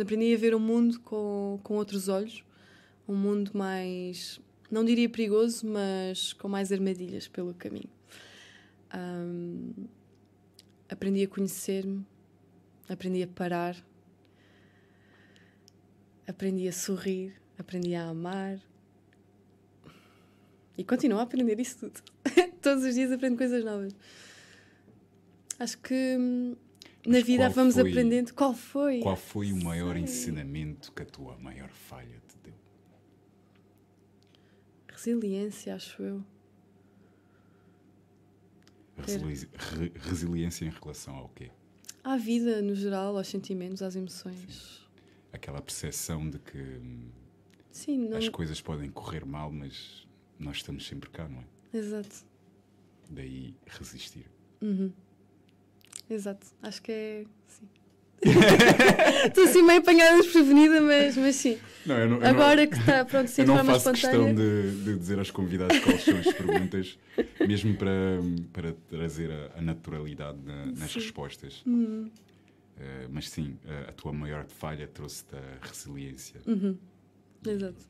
[0.00, 2.44] Aprendi a ver o mundo com, com outros olhos,
[3.08, 4.38] um mundo mais,
[4.70, 7.90] não diria perigoso, mas com mais armadilhas pelo caminho.
[8.94, 9.72] Um,
[10.88, 12.06] aprendi a conhecer-me,
[12.88, 13.76] aprendi a parar,
[16.26, 18.60] aprendi a sorrir, aprendi a amar,
[20.78, 22.00] e continuo a aprender isso tudo.
[22.62, 23.94] Todos os dias aprendo coisas novas.
[25.58, 26.54] Acho que hum,
[27.04, 28.32] na vida vamos foi, aprendendo.
[28.32, 29.00] Qual foi?
[29.00, 30.04] Qual foi o maior Sei.
[30.04, 32.54] ensinamento que a tua maior falha te deu?
[34.88, 36.24] Resiliência, acho eu.
[38.96, 41.50] Resili re resiliência em relação ao quê?
[42.04, 44.38] À vida, no geral, aos sentimentos, às emoções.
[44.48, 44.84] Sim.
[45.32, 47.10] Aquela percepção de que hum,
[47.70, 48.16] Sim, não...
[48.16, 50.07] as coisas podem correr mal, mas
[50.38, 51.76] nós estamos sempre cá, não é?
[51.76, 52.24] Exato.
[53.10, 54.26] Daí resistir.
[54.60, 54.92] Uhum.
[56.08, 56.46] Exato.
[56.62, 57.24] Acho que é.
[57.46, 57.68] Sim.
[59.26, 61.58] Estou assim meio apanhada desprevenida, mas, mas sim.
[61.86, 64.84] Não, eu não, eu Agora não, que está pronto, sim, Eu não faço questão de,
[64.84, 66.98] de, dizer aos convidados quais são as perguntas,
[67.46, 68.18] mesmo para,
[68.52, 71.62] para trazer a, a naturalidade na, nas respostas.
[71.64, 72.10] Uhum.
[72.76, 76.40] Uh, mas sim, a, a, tua maior falha trouxe-te a resiliência.
[76.46, 76.76] Uhum.
[77.46, 77.86] Exato.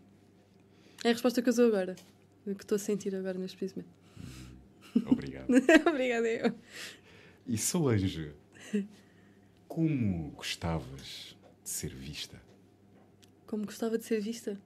[1.04, 1.96] É a resposta que eu sou agora
[2.54, 5.11] que estou a sentir agora neste preciso momento.
[5.11, 5.48] Obrigado.
[5.88, 6.54] Obrigada eu.
[7.46, 8.32] E Solange,
[9.66, 12.40] como gostavas de ser vista?
[13.46, 14.61] Como gostava de ser vista?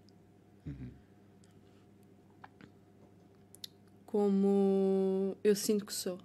[0.66, 0.90] Uhum.
[4.07, 6.18] Como eu sinto que sou.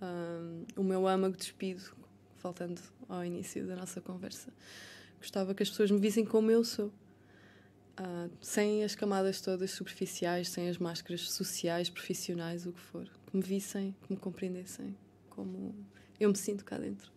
[0.00, 1.94] Um, o meu âmago despido,
[2.36, 4.52] faltando ao início da nossa conversa.
[5.18, 6.92] Gostava que as pessoas me vissem como eu sou.
[8.00, 13.06] Uh, sem as camadas todas superficiais, sem as máscaras sociais, profissionais, o que for.
[13.26, 14.96] Que me vissem, que me compreendessem
[15.34, 15.74] como
[16.20, 17.10] eu me sinto cá dentro.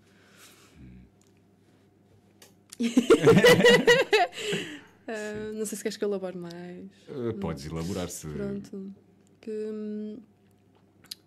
[5.08, 6.92] uh, não sei se queres que eu elabore mais.
[7.08, 8.28] Uh, podes elaborar se.
[8.28, 8.94] Pronto.
[9.40, 10.18] Que, hum,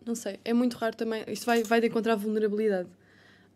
[0.05, 1.25] não sei, é muito raro também.
[1.29, 2.89] Isto vai, vai de encontrar vulnerabilidade.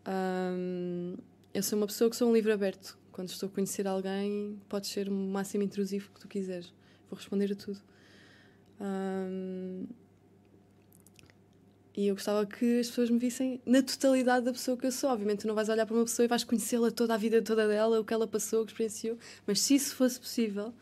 [0.07, 1.17] Um,
[1.53, 4.89] eu sou uma pessoa que sou um livro aberto quando estou a conhecer alguém, podes
[4.89, 6.73] ser o máximo intrusivo que tu quiseres.
[7.09, 7.79] Vou responder a tudo.
[8.81, 9.85] Um,
[11.95, 15.11] e eu gostava que as pessoas me vissem na totalidade da pessoa que eu sou.
[15.11, 17.67] Obviamente, tu não vais olhar para uma pessoa e vais conhecê-la toda a vida toda
[17.67, 19.17] dela, o que ela passou, o que experienciou.
[19.45, 20.73] Mas se isso fosse possível,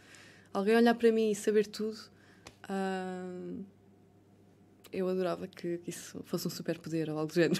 [0.54, 2.00] alguém olhar para mim e saber tudo,
[2.70, 3.66] um,
[4.94, 7.60] eu adorava que, que, isso fosse um superpoder ou algo do género.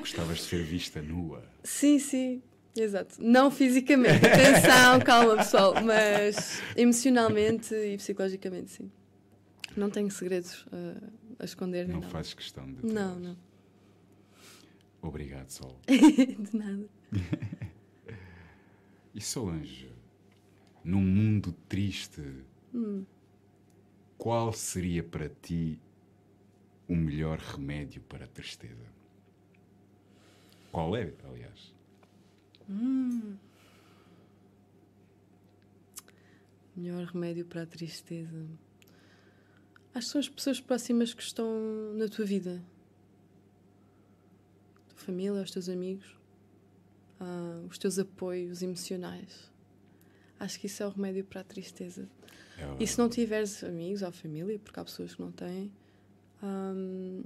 [0.00, 1.44] Gostavas de ser vista nua?
[1.62, 2.42] Sim, sim.
[2.76, 3.16] Exato.
[3.18, 4.20] Não fisicamente.
[4.26, 8.90] Atenção, calma pessoal, mas emocionalmente e psicologicamente, sim.
[9.76, 11.88] Não tenho segredos uh, a esconder.
[11.88, 12.86] Não, não fazes questão de.
[12.86, 13.36] Não, não.
[15.02, 15.78] Obrigado, Sol.
[15.86, 16.88] de nada.
[19.14, 19.92] e Solange,
[20.82, 22.22] num mundo triste,
[22.74, 23.04] hum.
[24.18, 25.78] qual seria para ti
[26.88, 28.86] o melhor remédio para a tristeza?
[30.72, 31.75] Qual é, aliás?
[32.68, 33.36] Hum.
[36.76, 38.46] Melhor remédio para a tristeza.
[39.94, 41.48] Acho que são as pessoas próximas que estão
[41.94, 42.62] na tua vida.
[44.84, 46.16] A tua família, os teus amigos,
[47.18, 49.50] ah, os teus apoios emocionais.
[50.38, 52.08] Acho que isso é o remédio para a tristeza.
[52.58, 55.72] É e se não tiveres amigos ou família, porque há pessoas que não têm,
[56.42, 57.22] hum,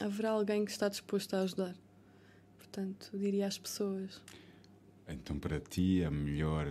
[0.00, 1.74] haverá alguém que está disposto a ajudar.
[2.58, 4.20] Portanto, diria às pessoas.
[5.08, 6.66] Então, para ti, a melhor,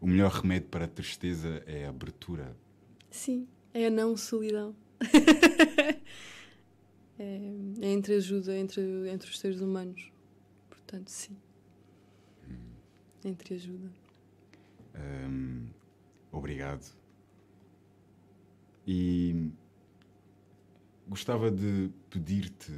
[0.00, 2.56] o melhor remédio para a tristeza é a abertura.
[3.10, 4.74] Sim, é a não solidão.
[7.18, 7.40] é,
[7.80, 10.10] é entre ajuda entre, entre os seres humanos.
[10.68, 11.36] Portanto, sim.
[12.48, 12.72] Hum.
[13.24, 13.90] Entre ajuda.
[14.96, 15.66] Hum,
[16.32, 16.92] obrigado.
[18.86, 19.50] E
[21.08, 22.72] gostava de pedir-te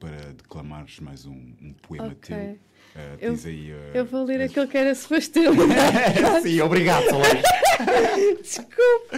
[0.00, 2.36] para declamares mais um, um poema okay.
[2.36, 2.70] teu.
[2.90, 4.50] Uh, eu, aí, uh, eu vou ler as...
[4.50, 5.48] aquele que era suposto ter
[6.42, 7.42] Sim, obrigado, Solange.
[8.42, 9.16] Desculpa.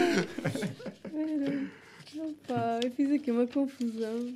[2.18, 4.34] Opa, eu fiz aqui uma confusão.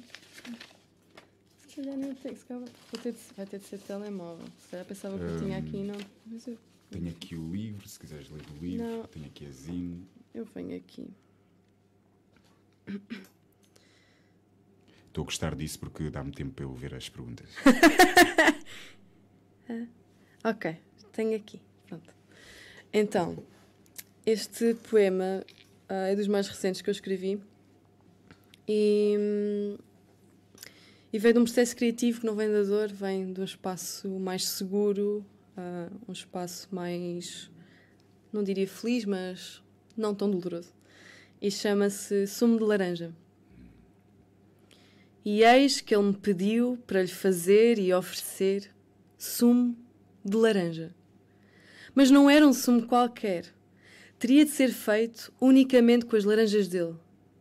[1.68, 2.36] Se calhar não tenho.
[2.36, 4.46] Se calhar vou ter de, vai ter de ser telemóvel.
[4.58, 5.98] Se calhar pensava que um, eu tinha aqui não.
[6.24, 6.56] Mas eu...
[6.90, 8.86] Tenho aqui o livro, se quiseres ler o livro.
[8.86, 9.02] Não.
[9.04, 10.06] Tenho aqui a Zine.
[10.32, 11.08] Eu venho aqui.
[15.16, 17.48] Estou a gostar disso porque dá-me tempo para eu ver as perguntas.
[20.44, 20.76] ok,
[21.10, 21.58] tenho aqui.
[21.88, 22.14] Pronto.
[22.92, 23.42] Então,
[24.26, 25.42] este poema
[25.88, 27.40] uh, é dos mais recentes que eu escrevi.
[28.68, 29.78] E,
[31.10, 34.10] e veio de um processo criativo que não vem da dor, vem de um espaço
[34.20, 35.24] mais seguro,
[35.56, 37.50] uh, um espaço mais,
[38.30, 39.62] não diria feliz, mas
[39.96, 40.74] não tão doloroso.
[41.40, 43.14] E chama-se Sumo de Laranja.
[45.28, 48.70] E eis que ele me pediu para lhe fazer e oferecer
[49.18, 49.76] sumo
[50.24, 50.94] de laranja.
[51.92, 53.52] Mas não era um sumo qualquer.
[54.20, 56.94] Teria de ser feito unicamente com as laranjas dele.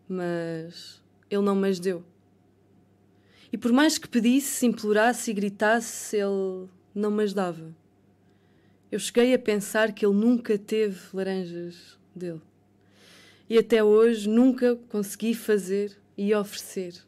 [0.10, 2.04] Mas ele não me as deu.
[3.54, 7.72] E por mais que pedisse, implorasse e gritasse, ele não me as dava.
[8.92, 12.42] Eu cheguei a pensar que ele nunca teve laranjas dele.
[13.48, 17.06] E até hoje nunca consegui fazer e oferecer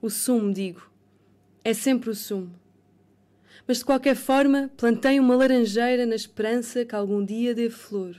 [0.00, 0.88] o sumo, digo.
[1.64, 2.50] É sempre o sumo.
[3.66, 8.16] Mas de qualquer forma, plantei uma laranjeira na esperança que algum dia dê flor.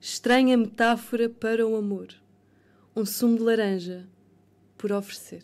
[0.00, 2.08] Estranha metáfora para o amor.
[2.94, 4.06] Um sumo de laranja
[4.76, 5.42] por oferecer.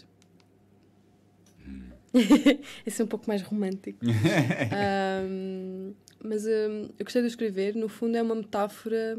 [2.84, 4.04] Esse é um pouco mais romântico.
[5.24, 7.74] um, mas um, eu gostei de escrever.
[7.74, 9.18] No fundo, é uma metáfora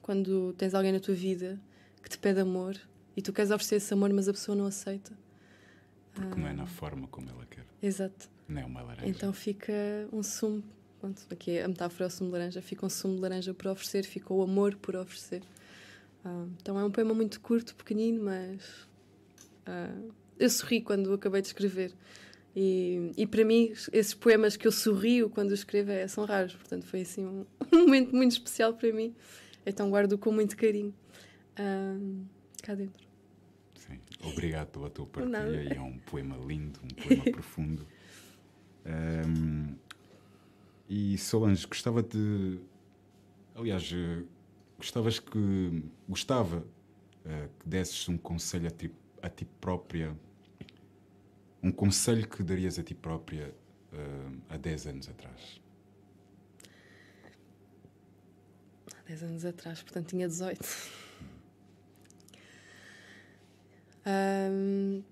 [0.00, 1.60] quando tens alguém na tua vida
[2.02, 2.80] que te pede amor
[3.16, 5.12] e tu queres oferecer esse amor, mas a pessoa não aceita.
[6.14, 7.64] Porque ah, não é na forma como ela quer.
[7.82, 8.28] Exato.
[8.48, 9.08] Não é uma laranja.
[9.08, 9.72] Então fica
[10.12, 10.62] um sumo.
[11.00, 12.62] Pronto, aqui a metáfora é o sumo de laranja.
[12.62, 15.42] Fica um sumo de laranja por oferecer, fica o amor por oferecer.
[16.24, 18.88] Ah, então é um poema muito curto, pequenino, mas
[19.66, 19.94] ah,
[20.38, 21.92] eu sorri quando acabei de escrever.
[22.54, 26.54] E, e para mim, esses poemas que eu sorrio quando escrevo é, são raros.
[26.54, 29.14] Portanto, foi assim um, um momento muito especial para mim.
[29.64, 30.92] Então guardo com muito carinho.
[31.56, 31.96] Ah,
[32.70, 33.08] cá dentro.
[33.74, 35.62] Sim, obrigado pela tua partilha.
[35.62, 37.86] E é um poema lindo, um poema profundo.
[38.86, 39.74] Um,
[40.88, 42.60] e Solange, gostava de.
[43.54, 44.24] Aliás, eh,
[44.78, 45.82] gostavas que.
[46.08, 48.92] Gostava uh, que desses um conselho a ti,
[49.22, 50.16] a ti própria.
[51.62, 53.54] Um conselho que darias a ti própria
[53.92, 55.60] uh, há 10 anos atrás.
[58.98, 61.09] Há 10 anos atrás, portanto tinha 18.
[64.06, 65.02] Um,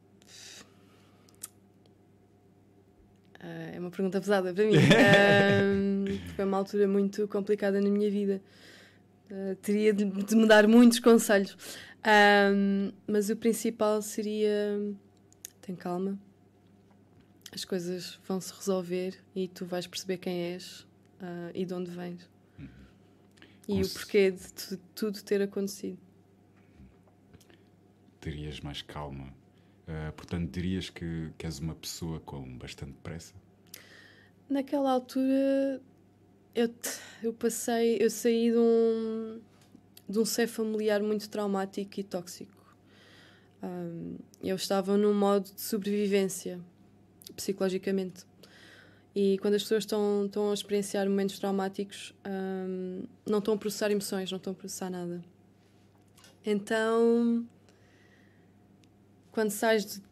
[3.40, 4.74] uh, é uma pergunta pesada para mim.
[6.34, 8.40] Foi uma altura muito complicada na minha vida.
[9.30, 11.56] Uh, teria de, de, me dar muitos conselhos.
[13.06, 14.80] Mas o principal seria:
[15.60, 16.18] tem calma,
[17.52, 20.80] as coisas vão se resolver e tu vais perceber quem és
[21.20, 22.28] uh, e de onde vens.
[22.58, 22.68] Uhum.
[23.68, 26.07] E o porquê de tudo ter acontecido
[28.28, 29.32] terias mais calma.
[29.88, 33.34] Uh, portanto, dirias que, que és uma pessoa com bastante pressa?
[34.48, 35.80] Naquela altura,
[36.54, 36.74] eu,
[37.22, 39.40] eu passei, eu saí de um,
[40.06, 42.52] de um ser familiar muito traumático e tóxico.
[43.62, 46.60] Um, eu estava num modo de sobrevivência,
[47.34, 48.26] psicologicamente.
[49.14, 53.90] E quando as pessoas estão, estão a experienciar momentos traumáticos, um, não estão a processar
[53.90, 55.24] emoções, não estão a processar nada.
[56.44, 57.46] Então,
[59.38, 60.02] quando sais de,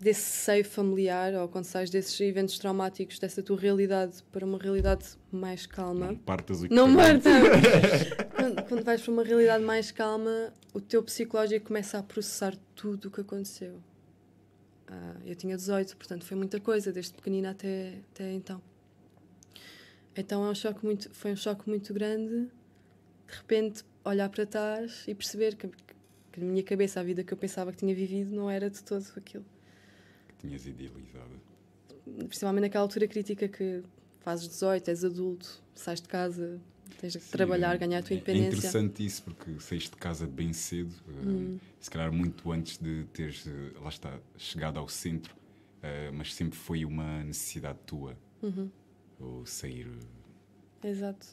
[0.00, 5.04] desse seio familiar ou quando sais desses eventos traumáticos, dessa tua realidade para uma realidade
[5.30, 6.06] mais calma.
[6.06, 7.32] Não partas o Não partas!
[8.34, 13.08] quando, quando vais para uma realidade mais calma, o teu psicológico começa a processar tudo
[13.08, 13.78] o que aconteceu.
[14.88, 18.62] Ah, eu tinha 18, portanto foi muita coisa, desde pequenina até, até então.
[20.16, 22.46] Então é um choque muito, foi um choque muito grande.
[23.26, 25.68] De repente, olhar para trás e perceber que,
[26.32, 28.82] que na minha cabeça a vida que eu pensava que tinha vivido não era de
[28.82, 29.44] todo aquilo.
[30.28, 31.40] Que tinhas idealizado.
[32.26, 33.82] Principalmente naquela altura crítica que
[34.20, 36.60] fazes 18, és adulto, sais de casa,
[36.98, 38.46] tens de Sim, trabalhar, ganhar a tua é independência.
[38.46, 41.58] É interessante isso porque saíste de casa bem cedo, eh, hum.
[41.78, 45.34] se calhar muito antes de teres, eh, lá está, chegado ao centro,
[45.82, 48.70] eh, mas sempre foi uma necessidade tua, uhum.
[49.20, 49.88] o sair.
[50.82, 51.26] Exato.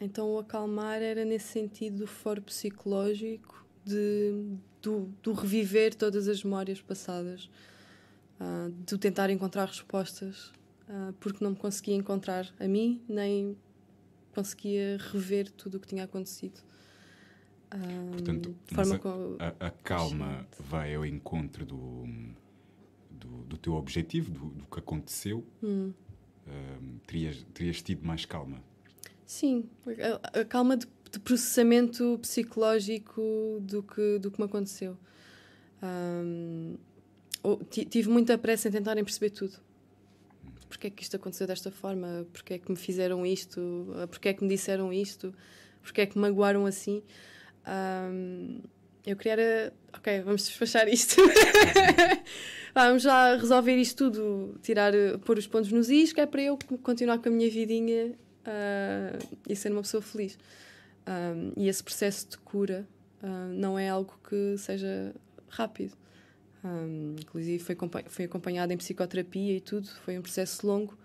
[0.00, 6.42] Então o acalmar era nesse sentido do foro psicológico de, do, do reviver todas as
[6.42, 7.50] memórias passadas,
[8.40, 10.52] uh, de tentar encontrar respostas,
[10.88, 13.56] uh, porque não me conseguia encontrar a mim, nem
[14.34, 16.60] conseguia rever tudo o que tinha acontecido.
[17.74, 19.36] Uh, Portanto, a, com...
[19.38, 22.04] a, a, calma vai ao encontro do,
[23.10, 25.44] do, do teu objetivo, do, do que aconteceu.
[25.62, 25.92] Hum.
[27.06, 28.62] terias, terias tido mais calma?
[29.24, 34.96] Sim, a, a calma de de processamento psicológico do que, do que me aconteceu.
[35.82, 36.76] Um,
[37.68, 39.58] tive muita pressa em tentarem perceber tudo.
[40.68, 42.26] Porquê é que isto aconteceu desta forma?
[42.32, 43.94] Porquê é que me fizeram isto?
[44.08, 45.34] Porquê é que me disseram isto?
[45.82, 47.02] Porquê é que me magoaram assim?
[47.66, 48.60] Um,
[49.04, 51.16] eu queria era, ok, vamos despachar isto.
[52.74, 54.92] vamos já resolver isto tudo, tirar,
[55.26, 58.14] pôr os pontos nos is, que é para eu continuar com a minha vidinha
[58.46, 60.38] uh, e ser uma pessoa feliz.
[61.06, 62.86] Um, e esse processo de cura
[63.22, 65.14] uh, não é algo que seja
[65.48, 65.96] rápido.
[66.64, 67.76] Um, inclusive foi,
[68.06, 70.96] foi acompanhado em psicoterapia e tudo, foi um processo longo.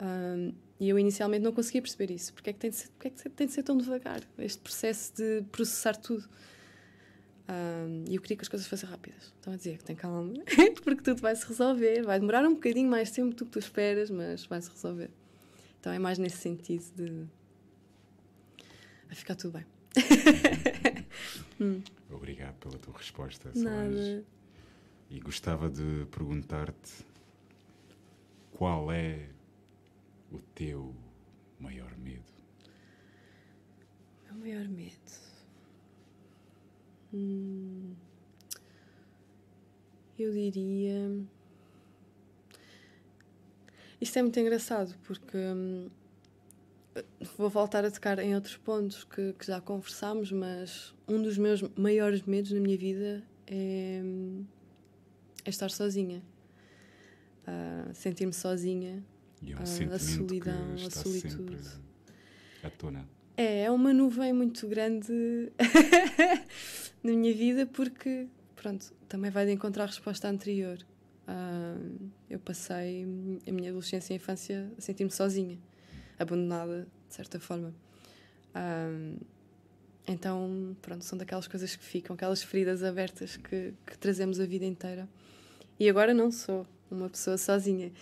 [0.00, 2.32] Um, e eu inicialmente não conseguia perceber isso.
[2.32, 4.60] Porque é que tem de ser, porque é que tem de ser tão devagar este
[4.62, 6.28] processo de processar tudo?
[8.06, 9.32] E eu queria que as coisas fossem rápidas.
[9.36, 10.34] Estão a dizer que tem calma,
[10.84, 12.02] porque tudo vai se resolver.
[12.02, 15.10] Vai demorar um bocadinho mais tempo do que tu esperas, mas vai se resolver.
[15.80, 17.26] Então é mais nesse sentido de.
[19.08, 19.66] Vai ficar tudo bem.
[21.58, 21.82] hum.
[22.10, 24.22] Obrigado pela tua resposta, Solange.
[25.10, 27.06] E gostava de perguntar-te
[28.52, 29.30] qual é
[30.30, 30.94] o teu
[31.58, 32.30] maior medo?
[34.26, 34.92] Meu maior medo.
[37.14, 37.94] Hum,
[40.18, 41.10] eu diria.
[43.98, 45.88] Isto é muito engraçado porque hum,
[47.36, 51.62] vou voltar a tocar em outros pontos que, que, já conversámos, mas um dos meus
[51.76, 54.02] maiores medos na minha vida é,
[55.44, 56.22] é estar sozinha.
[57.46, 59.02] Uh, Sentir-me sozinha.
[59.42, 61.68] E é um uh, a solidão, a solitude.
[62.62, 63.08] à tona.
[63.36, 65.12] É, é uma nuvem muito grande
[67.02, 68.26] na minha vida porque,
[68.56, 70.78] pronto, também vai de encontrar a resposta anterior.
[71.28, 73.06] Uh, eu passei
[73.46, 75.58] a minha adolescência e infância a sentir-me sozinha,
[76.18, 77.74] abandonada, de certa forma.
[78.54, 79.24] Uh,
[80.06, 84.64] então, pronto, são daquelas coisas que ficam, aquelas feridas abertas que, que trazemos a vida
[84.64, 85.08] inteira.
[85.78, 87.92] E agora não sou uma pessoa sozinha,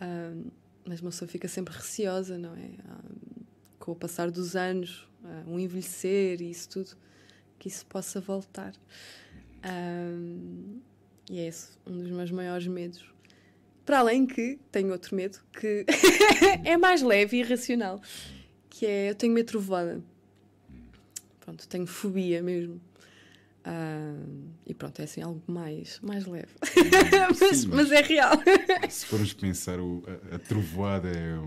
[0.00, 0.52] uh,
[0.84, 2.70] mas uma pessoa fica sempre receosa, não é?
[3.78, 5.08] com o passar dos anos,
[5.46, 6.96] um envelhecer e isso tudo
[7.58, 8.72] que isso possa voltar.
[9.64, 10.80] Um,
[11.30, 13.11] e é esse um dos meus maiores medos.
[13.84, 15.84] Para além que tenho outro medo que
[16.64, 18.00] é mais leve e irracional,
[18.70, 20.02] que é eu tenho medo de trovoada.
[21.40, 22.80] Pronto, tenho fobia mesmo.
[23.64, 26.48] Uh, e pronto, é assim algo mais, mais leve.
[27.28, 28.32] mas, Sim, mas, mas, é real.
[28.88, 31.46] Se formos pensar, o, a, a trovoada é um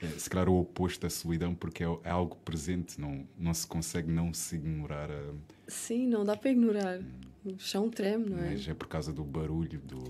[0.00, 3.66] é, se calhar o oposto da solidão, porque é, é, algo presente, não, não se
[3.66, 5.10] consegue não se ignorar.
[5.10, 5.32] A...
[5.66, 7.00] Sim, não dá para ignorar.
[7.44, 8.50] O chão treme, não é?
[8.50, 10.04] Mas é por causa do barulho, do,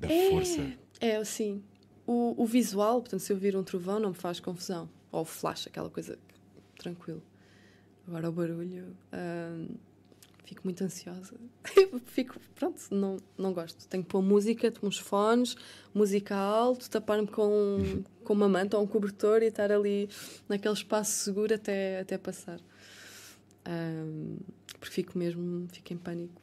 [0.00, 0.72] da é, força.
[1.00, 1.62] É, sim.
[2.06, 4.88] O, o visual, portanto, se eu vir um trovão, não me faz confusão.
[5.12, 6.18] Ou flash, aquela coisa
[6.78, 7.22] tranquilo.
[8.08, 8.96] Agora o barulho.
[9.12, 9.72] Uh,
[10.44, 11.34] fico muito ansiosa.
[12.06, 13.86] fico, pronto, não, não gosto.
[13.86, 15.56] Tenho que pôr música, uns fones,
[15.94, 20.08] música alto, tapar-me com, com uma manta ou um cobertor e estar ali
[20.48, 22.58] naquele espaço seguro até, até passar.
[23.68, 24.38] Um,
[24.78, 26.39] porque fico mesmo, fico em pânico.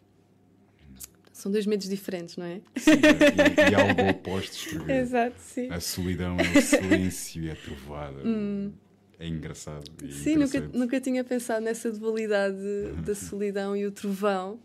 [1.37, 2.61] São dois medos diferentes, não é?
[2.75, 4.67] Sim, e, e algo opostos.
[4.89, 5.69] Exato, sim.
[5.71, 8.21] A solidão é o silêncio e a trovada.
[8.23, 8.71] Hum
[9.19, 9.83] é engraçado.
[10.11, 12.57] Sim, nunca, nunca tinha pensado nessa dualidade
[13.03, 14.59] da solidão e o trovão.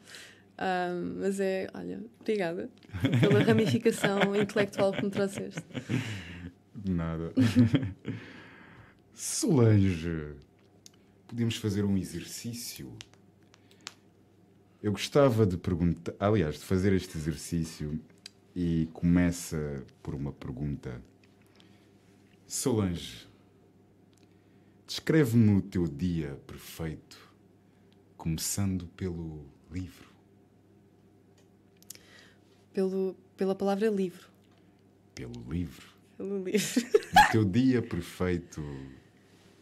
[0.58, 2.68] Um, mas é, olha, obrigada
[3.20, 5.62] pela ramificação intelectual que me trouxeste.
[6.84, 7.32] Nada.
[9.14, 10.34] Solange,
[11.26, 12.92] podemos fazer um exercício?
[14.82, 18.00] Eu gostava de perguntar, aliás, de fazer este exercício
[18.54, 21.00] e começa por uma pergunta.
[22.46, 23.26] Solange,
[24.92, 27.18] Descreve-me o teu dia perfeito,
[28.14, 30.06] começando pelo livro.
[32.74, 34.28] Pelo, pela palavra livro.
[35.14, 35.88] Pelo livro.
[36.18, 36.82] Pelo livro.
[37.14, 38.62] No teu dia perfeito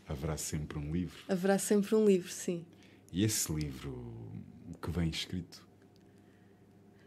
[0.09, 1.23] haverá sempre um livro.
[1.29, 2.65] Haverá sempre um livro, sim.
[3.13, 3.95] E esse livro,
[4.71, 5.67] o que vem escrito?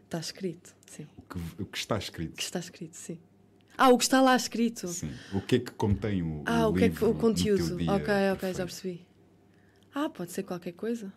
[0.04, 1.06] Está escrito, sim.
[1.16, 2.34] O que, o que está escrito?
[2.34, 3.18] O que está escrito, sim.
[3.76, 4.86] Ah, o que está lá escrito.
[4.86, 5.12] Sim.
[5.32, 7.74] O que é que contém o, ah, o, o que é que, o conteúdo.
[7.74, 8.56] ok, ok, perfeito.
[8.58, 9.06] já percebi.
[9.92, 11.12] Ah, pode ser qualquer coisa.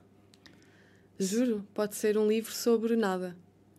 [1.19, 3.35] Juro, pode ser um livro sobre nada.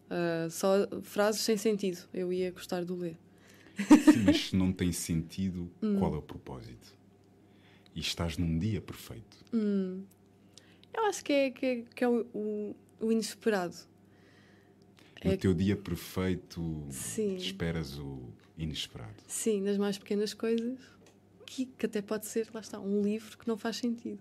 [0.07, 2.09] Uh, só frases sem sentido.
[2.13, 3.19] Eu ia gostar de ler.
[4.13, 5.99] Sim, mas se não tem sentido, hum.
[5.99, 6.97] qual é o propósito?
[7.95, 9.37] E estás num dia perfeito.
[9.53, 10.03] Hum.
[10.93, 13.77] Eu acho que é, que é, que é o, o, o inesperado.
[15.25, 15.37] No é...
[15.37, 17.37] teu dia perfeito, Sim.
[17.37, 19.15] esperas o inesperado.
[19.27, 20.79] Sim, nas mais pequenas coisas,
[21.47, 24.21] que, que até pode ser, lá está, um livro que não faz sentido.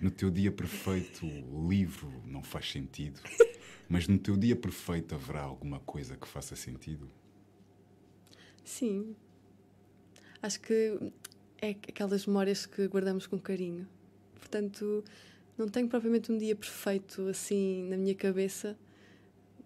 [0.00, 3.20] No teu dia perfeito, o livro não faz sentido,
[3.88, 7.08] mas no teu dia perfeito haverá alguma coisa que faça sentido?
[8.62, 9.14] Sim.
[10.42, 11.12] Acho que
[11.62, 13.88] é aquelas memórias que guardamos com carinho.
[14.34, 15.02] Portanto,
[15.56, 18.76] Não tenho propriamente um dia perfeito assim na minha cabeça.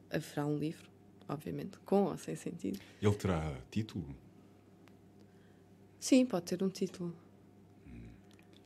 [0.09, 0.89] Haverá um livro,
[1.29, 2.81] obviamente, com ou sem sentido.
[3.01, 4.07] Ele terá título?
[5.99, 7.15] Sim, pode ter um título.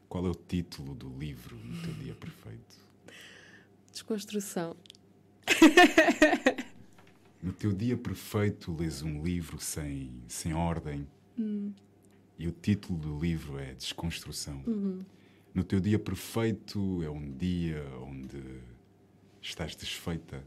[0.08, 2.78] Qual é o título do livro no teu dia perfeito?
[3.90, 4.76] Desconstrução.
[7.42, 11.06] No teu dia perfeito lês um livro sem, sem ordem
[12.38, 14.62] e o título do livro é Desconstrução.
[15.54, 18.42] No teu dia perfeito é um dia onde
[19.40, 20.44] estás desfeita,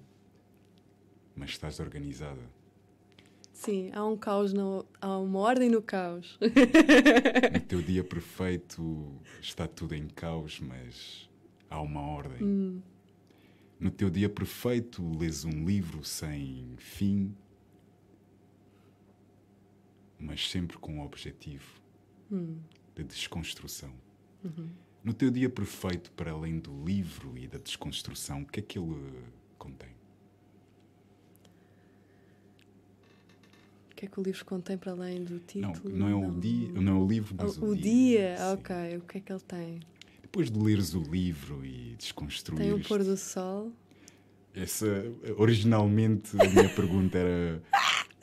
[1.36, 2.42] mas estás organizada.
[3.54, 6.38] Sim, há um caos, no, há uma ordem no caos.
[7.54, 11.30] No teu dia perfeito está tudo em caos, mas
[11.70, 12.44] há uma ordem.
[12.44, 12.82] Hum.
[13.80, 17.34] No teu dia perfeito lês um livro sem fim,
[20.20, 21.80] mas sempre com um objetivo
[22.32, 22.58] Hum.
[22.96, 23.94] de desconstrução.
[24.44, 24.70] Uhum.
[25.04, 28.78] No teu dia perfeito, para além do livro e da desconstrução, o que é que
[28.78, 28.96] ele
[29.58, 29.90] contém?
[33.92, 35.98] O que é que o livro contém para além do Não, título?
[35.98, 38.54] não é o dia, não é o livro, O, mas o, o dia, Sim.
[38.54, 38.98] ok.
[38.98, 39.80] O que é que ele tem?
[40.22, 43.72] Depois de leres o livro e desconstruir Tem o pôr do sol.
[44.54, 44.86] Essa,
[45.38, 47.62] originalmente a minha pergunta era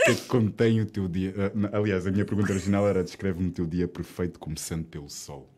[0.00, 1.32] o que é que contém o teu dia?
[1.38, 5.08] Ah, não, Aliás, a minha pergunta original era descreve-me o teu dia perfeito começando pelo
[5.08, 5.48] sol.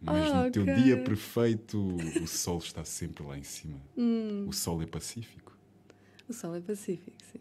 [0.00, 0.74] Mas Ah, no teu ok.
[0.74, 1.78] dia perfeito
[2.22, 3.80] o sol está sempre lá em cima.
[3.96, 5.56] Hum, O sol é pacífico.
[6.28, 7.40] o sol é pacífico, sim.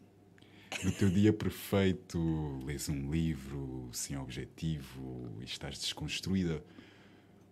[0.84, 2.18] No teu dia perfeito
[2.66, 6.64] lês um livro sem objetivo e estás desconstruída.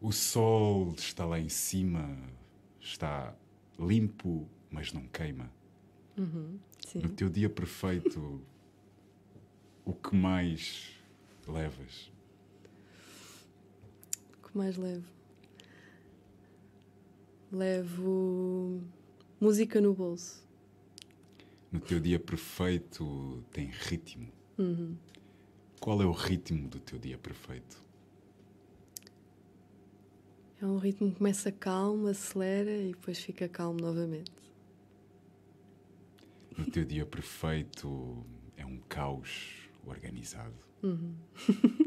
[0.02, 2.18] O sol está lá em cima,
[2.80, 3.34] está
[3.80, 5.50] limpo, mas não queima.
[6.18, 7.00] Uhum, sim.
[7.00, 8.42] No teu dia perfeito,
[9.84, 10.92] o que mais
[11.48, 12.12] levas?
[14.56, 15.04] Que mais levo?
[17.52, 18.82] Levo
[19.38, 20.48] música no bolso.
[21.70, 24.32] No teu dia perfeito tem ritmo.
[24.58, 24.96] Uhum.
[25.82, 27.84] Qual é o ritmo do teu dia perfeito?
[30.62, 34.32] É um ritmo que começa calmo, acelera e depois fica calmo novamente.
[36.58, 38.26] No teu dia perfeito
[38.56, 40.56] é um caos organizado.
[40.82, 41.14] Uhum.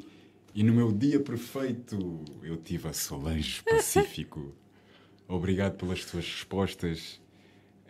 [0.59, 4.53] E no meu dia perfeito eu tive a Solange Pacífico.
[5.29, 7.21] Obrigado pelas tuas respostas.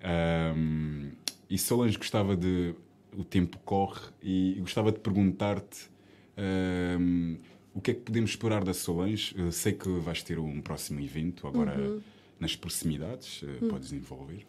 [0.02, 1.12] Ahm,
[1.48, 2.74] e Solange, gostava de.
[3.16, 5.88] O tempo corre e gostava de perguntar-te
[6.36, 7.36] ahm,
[7.72, 9.34] o que é que podemos esperar da Solange.
[9.34, 11.98] Eu sei que vais ter um próximo evento agora
[12.38, 13.42] nas proximidades.
[13.44, 14.44] eh, Podes envolver.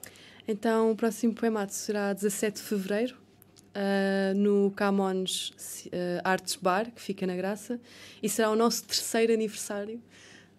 [0.46, 3.16] Então, o próximo poemato será 17 de fevereiro,
[3.76, 5.52] ah, no Camões
[5.92, 7.80] ah, Artes Bar, que fica na Graça,
[8.22, 10.02] e será o nosso terceiro aniversário.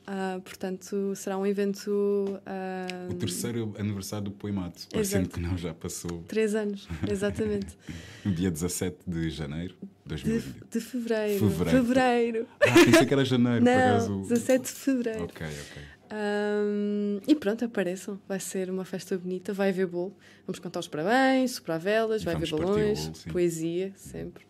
[0.07, 2.41] Ah, portanto, será um evento.
[2.47, 5.35] ah, O terceiro aniversário do Poemato, parecendo Exato.
[5.35, 6.25] que não já passou.
[6.27, 7.77] Três anos, exatamente.
[8.25, 10.65] No dia 17 de janeiro de De, 2020.
[10.71, 11.49] de fevereiro.
[11.51, 11.71] Fevereiro.
[11.87, 12.47] Fevereiro.
[12.61, 14.21] Ah, pensei que era janeiro, por Não, acaso.
[14.23, 15.25] 17 de fevereiro.
[15.25, 15.83] Ok, ok.
[16.11, 18.21] Ahm, e pronto, apareçam.
[18.29, 19.53] Vai ser uma festa bonita.
[19.53, 20.17] Vai haver bolo.
[20.47, 24.45] Vamos cantar os parabéns, soprar velas, vai haver vamos balões, bolo, poesia, sempre.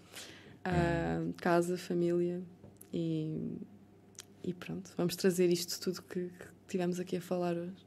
[0.64, 2.42] Ahm, casa, família
[2.92, 3.58] e,
[4.44, 4.90] e pronto.
[4.96, 7.86] Vamos trazer isto tudo que, que tivemos aqui a falar hoje.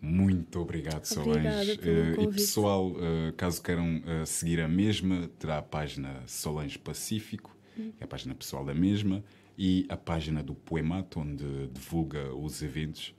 [0.00, 1.80] Muito obrigado, Solange.
[1.82, 7.56] Eh, e pessoal, eh, caso queiram eh, seguir a mesma, terá a página Solange Pacífico,
[7.78, 7.92] Hum.
[7.96, 9.22] que é a página pessoal da mesma,
[9.58, 13.14] e a página do Poemato, onde divulga os eventos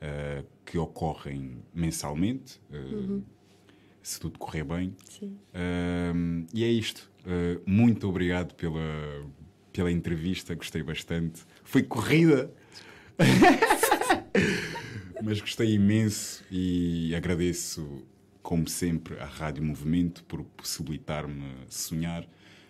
[0.00, 3.22] eh, que ocorrem mensalmente, eh, Uhum.
[4.02, 4.96] se tudo correr bem.
[5.04, 5.36] Sim.
[6.14, 7.10] Um, e é isto.
[7.24, 8.80] Uh, muito obrigado pela,
[9.72, 11.42] pela entrevista, gostei bastante.
[11.62, 12.52] Foi corrida,
[15.22, 18.04] mas gostei imenso e agradeço,
[18.42, 22.26] como sempre, à Rádio Movimento por possibilitar-me sonhar.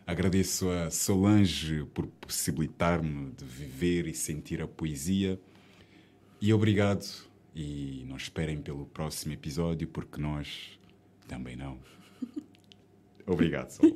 [0.06, 5.40] Agradeço a Solange por possibilitar-me de viver e sentir a poesia.
[6.40, 7.06] E obrigado.
[7.54, 10.78] E não esperem pelo próximo episódio, porque nós
[11.28, 11.78] também não.
[13.26, 13.90] Obrigado, Sol.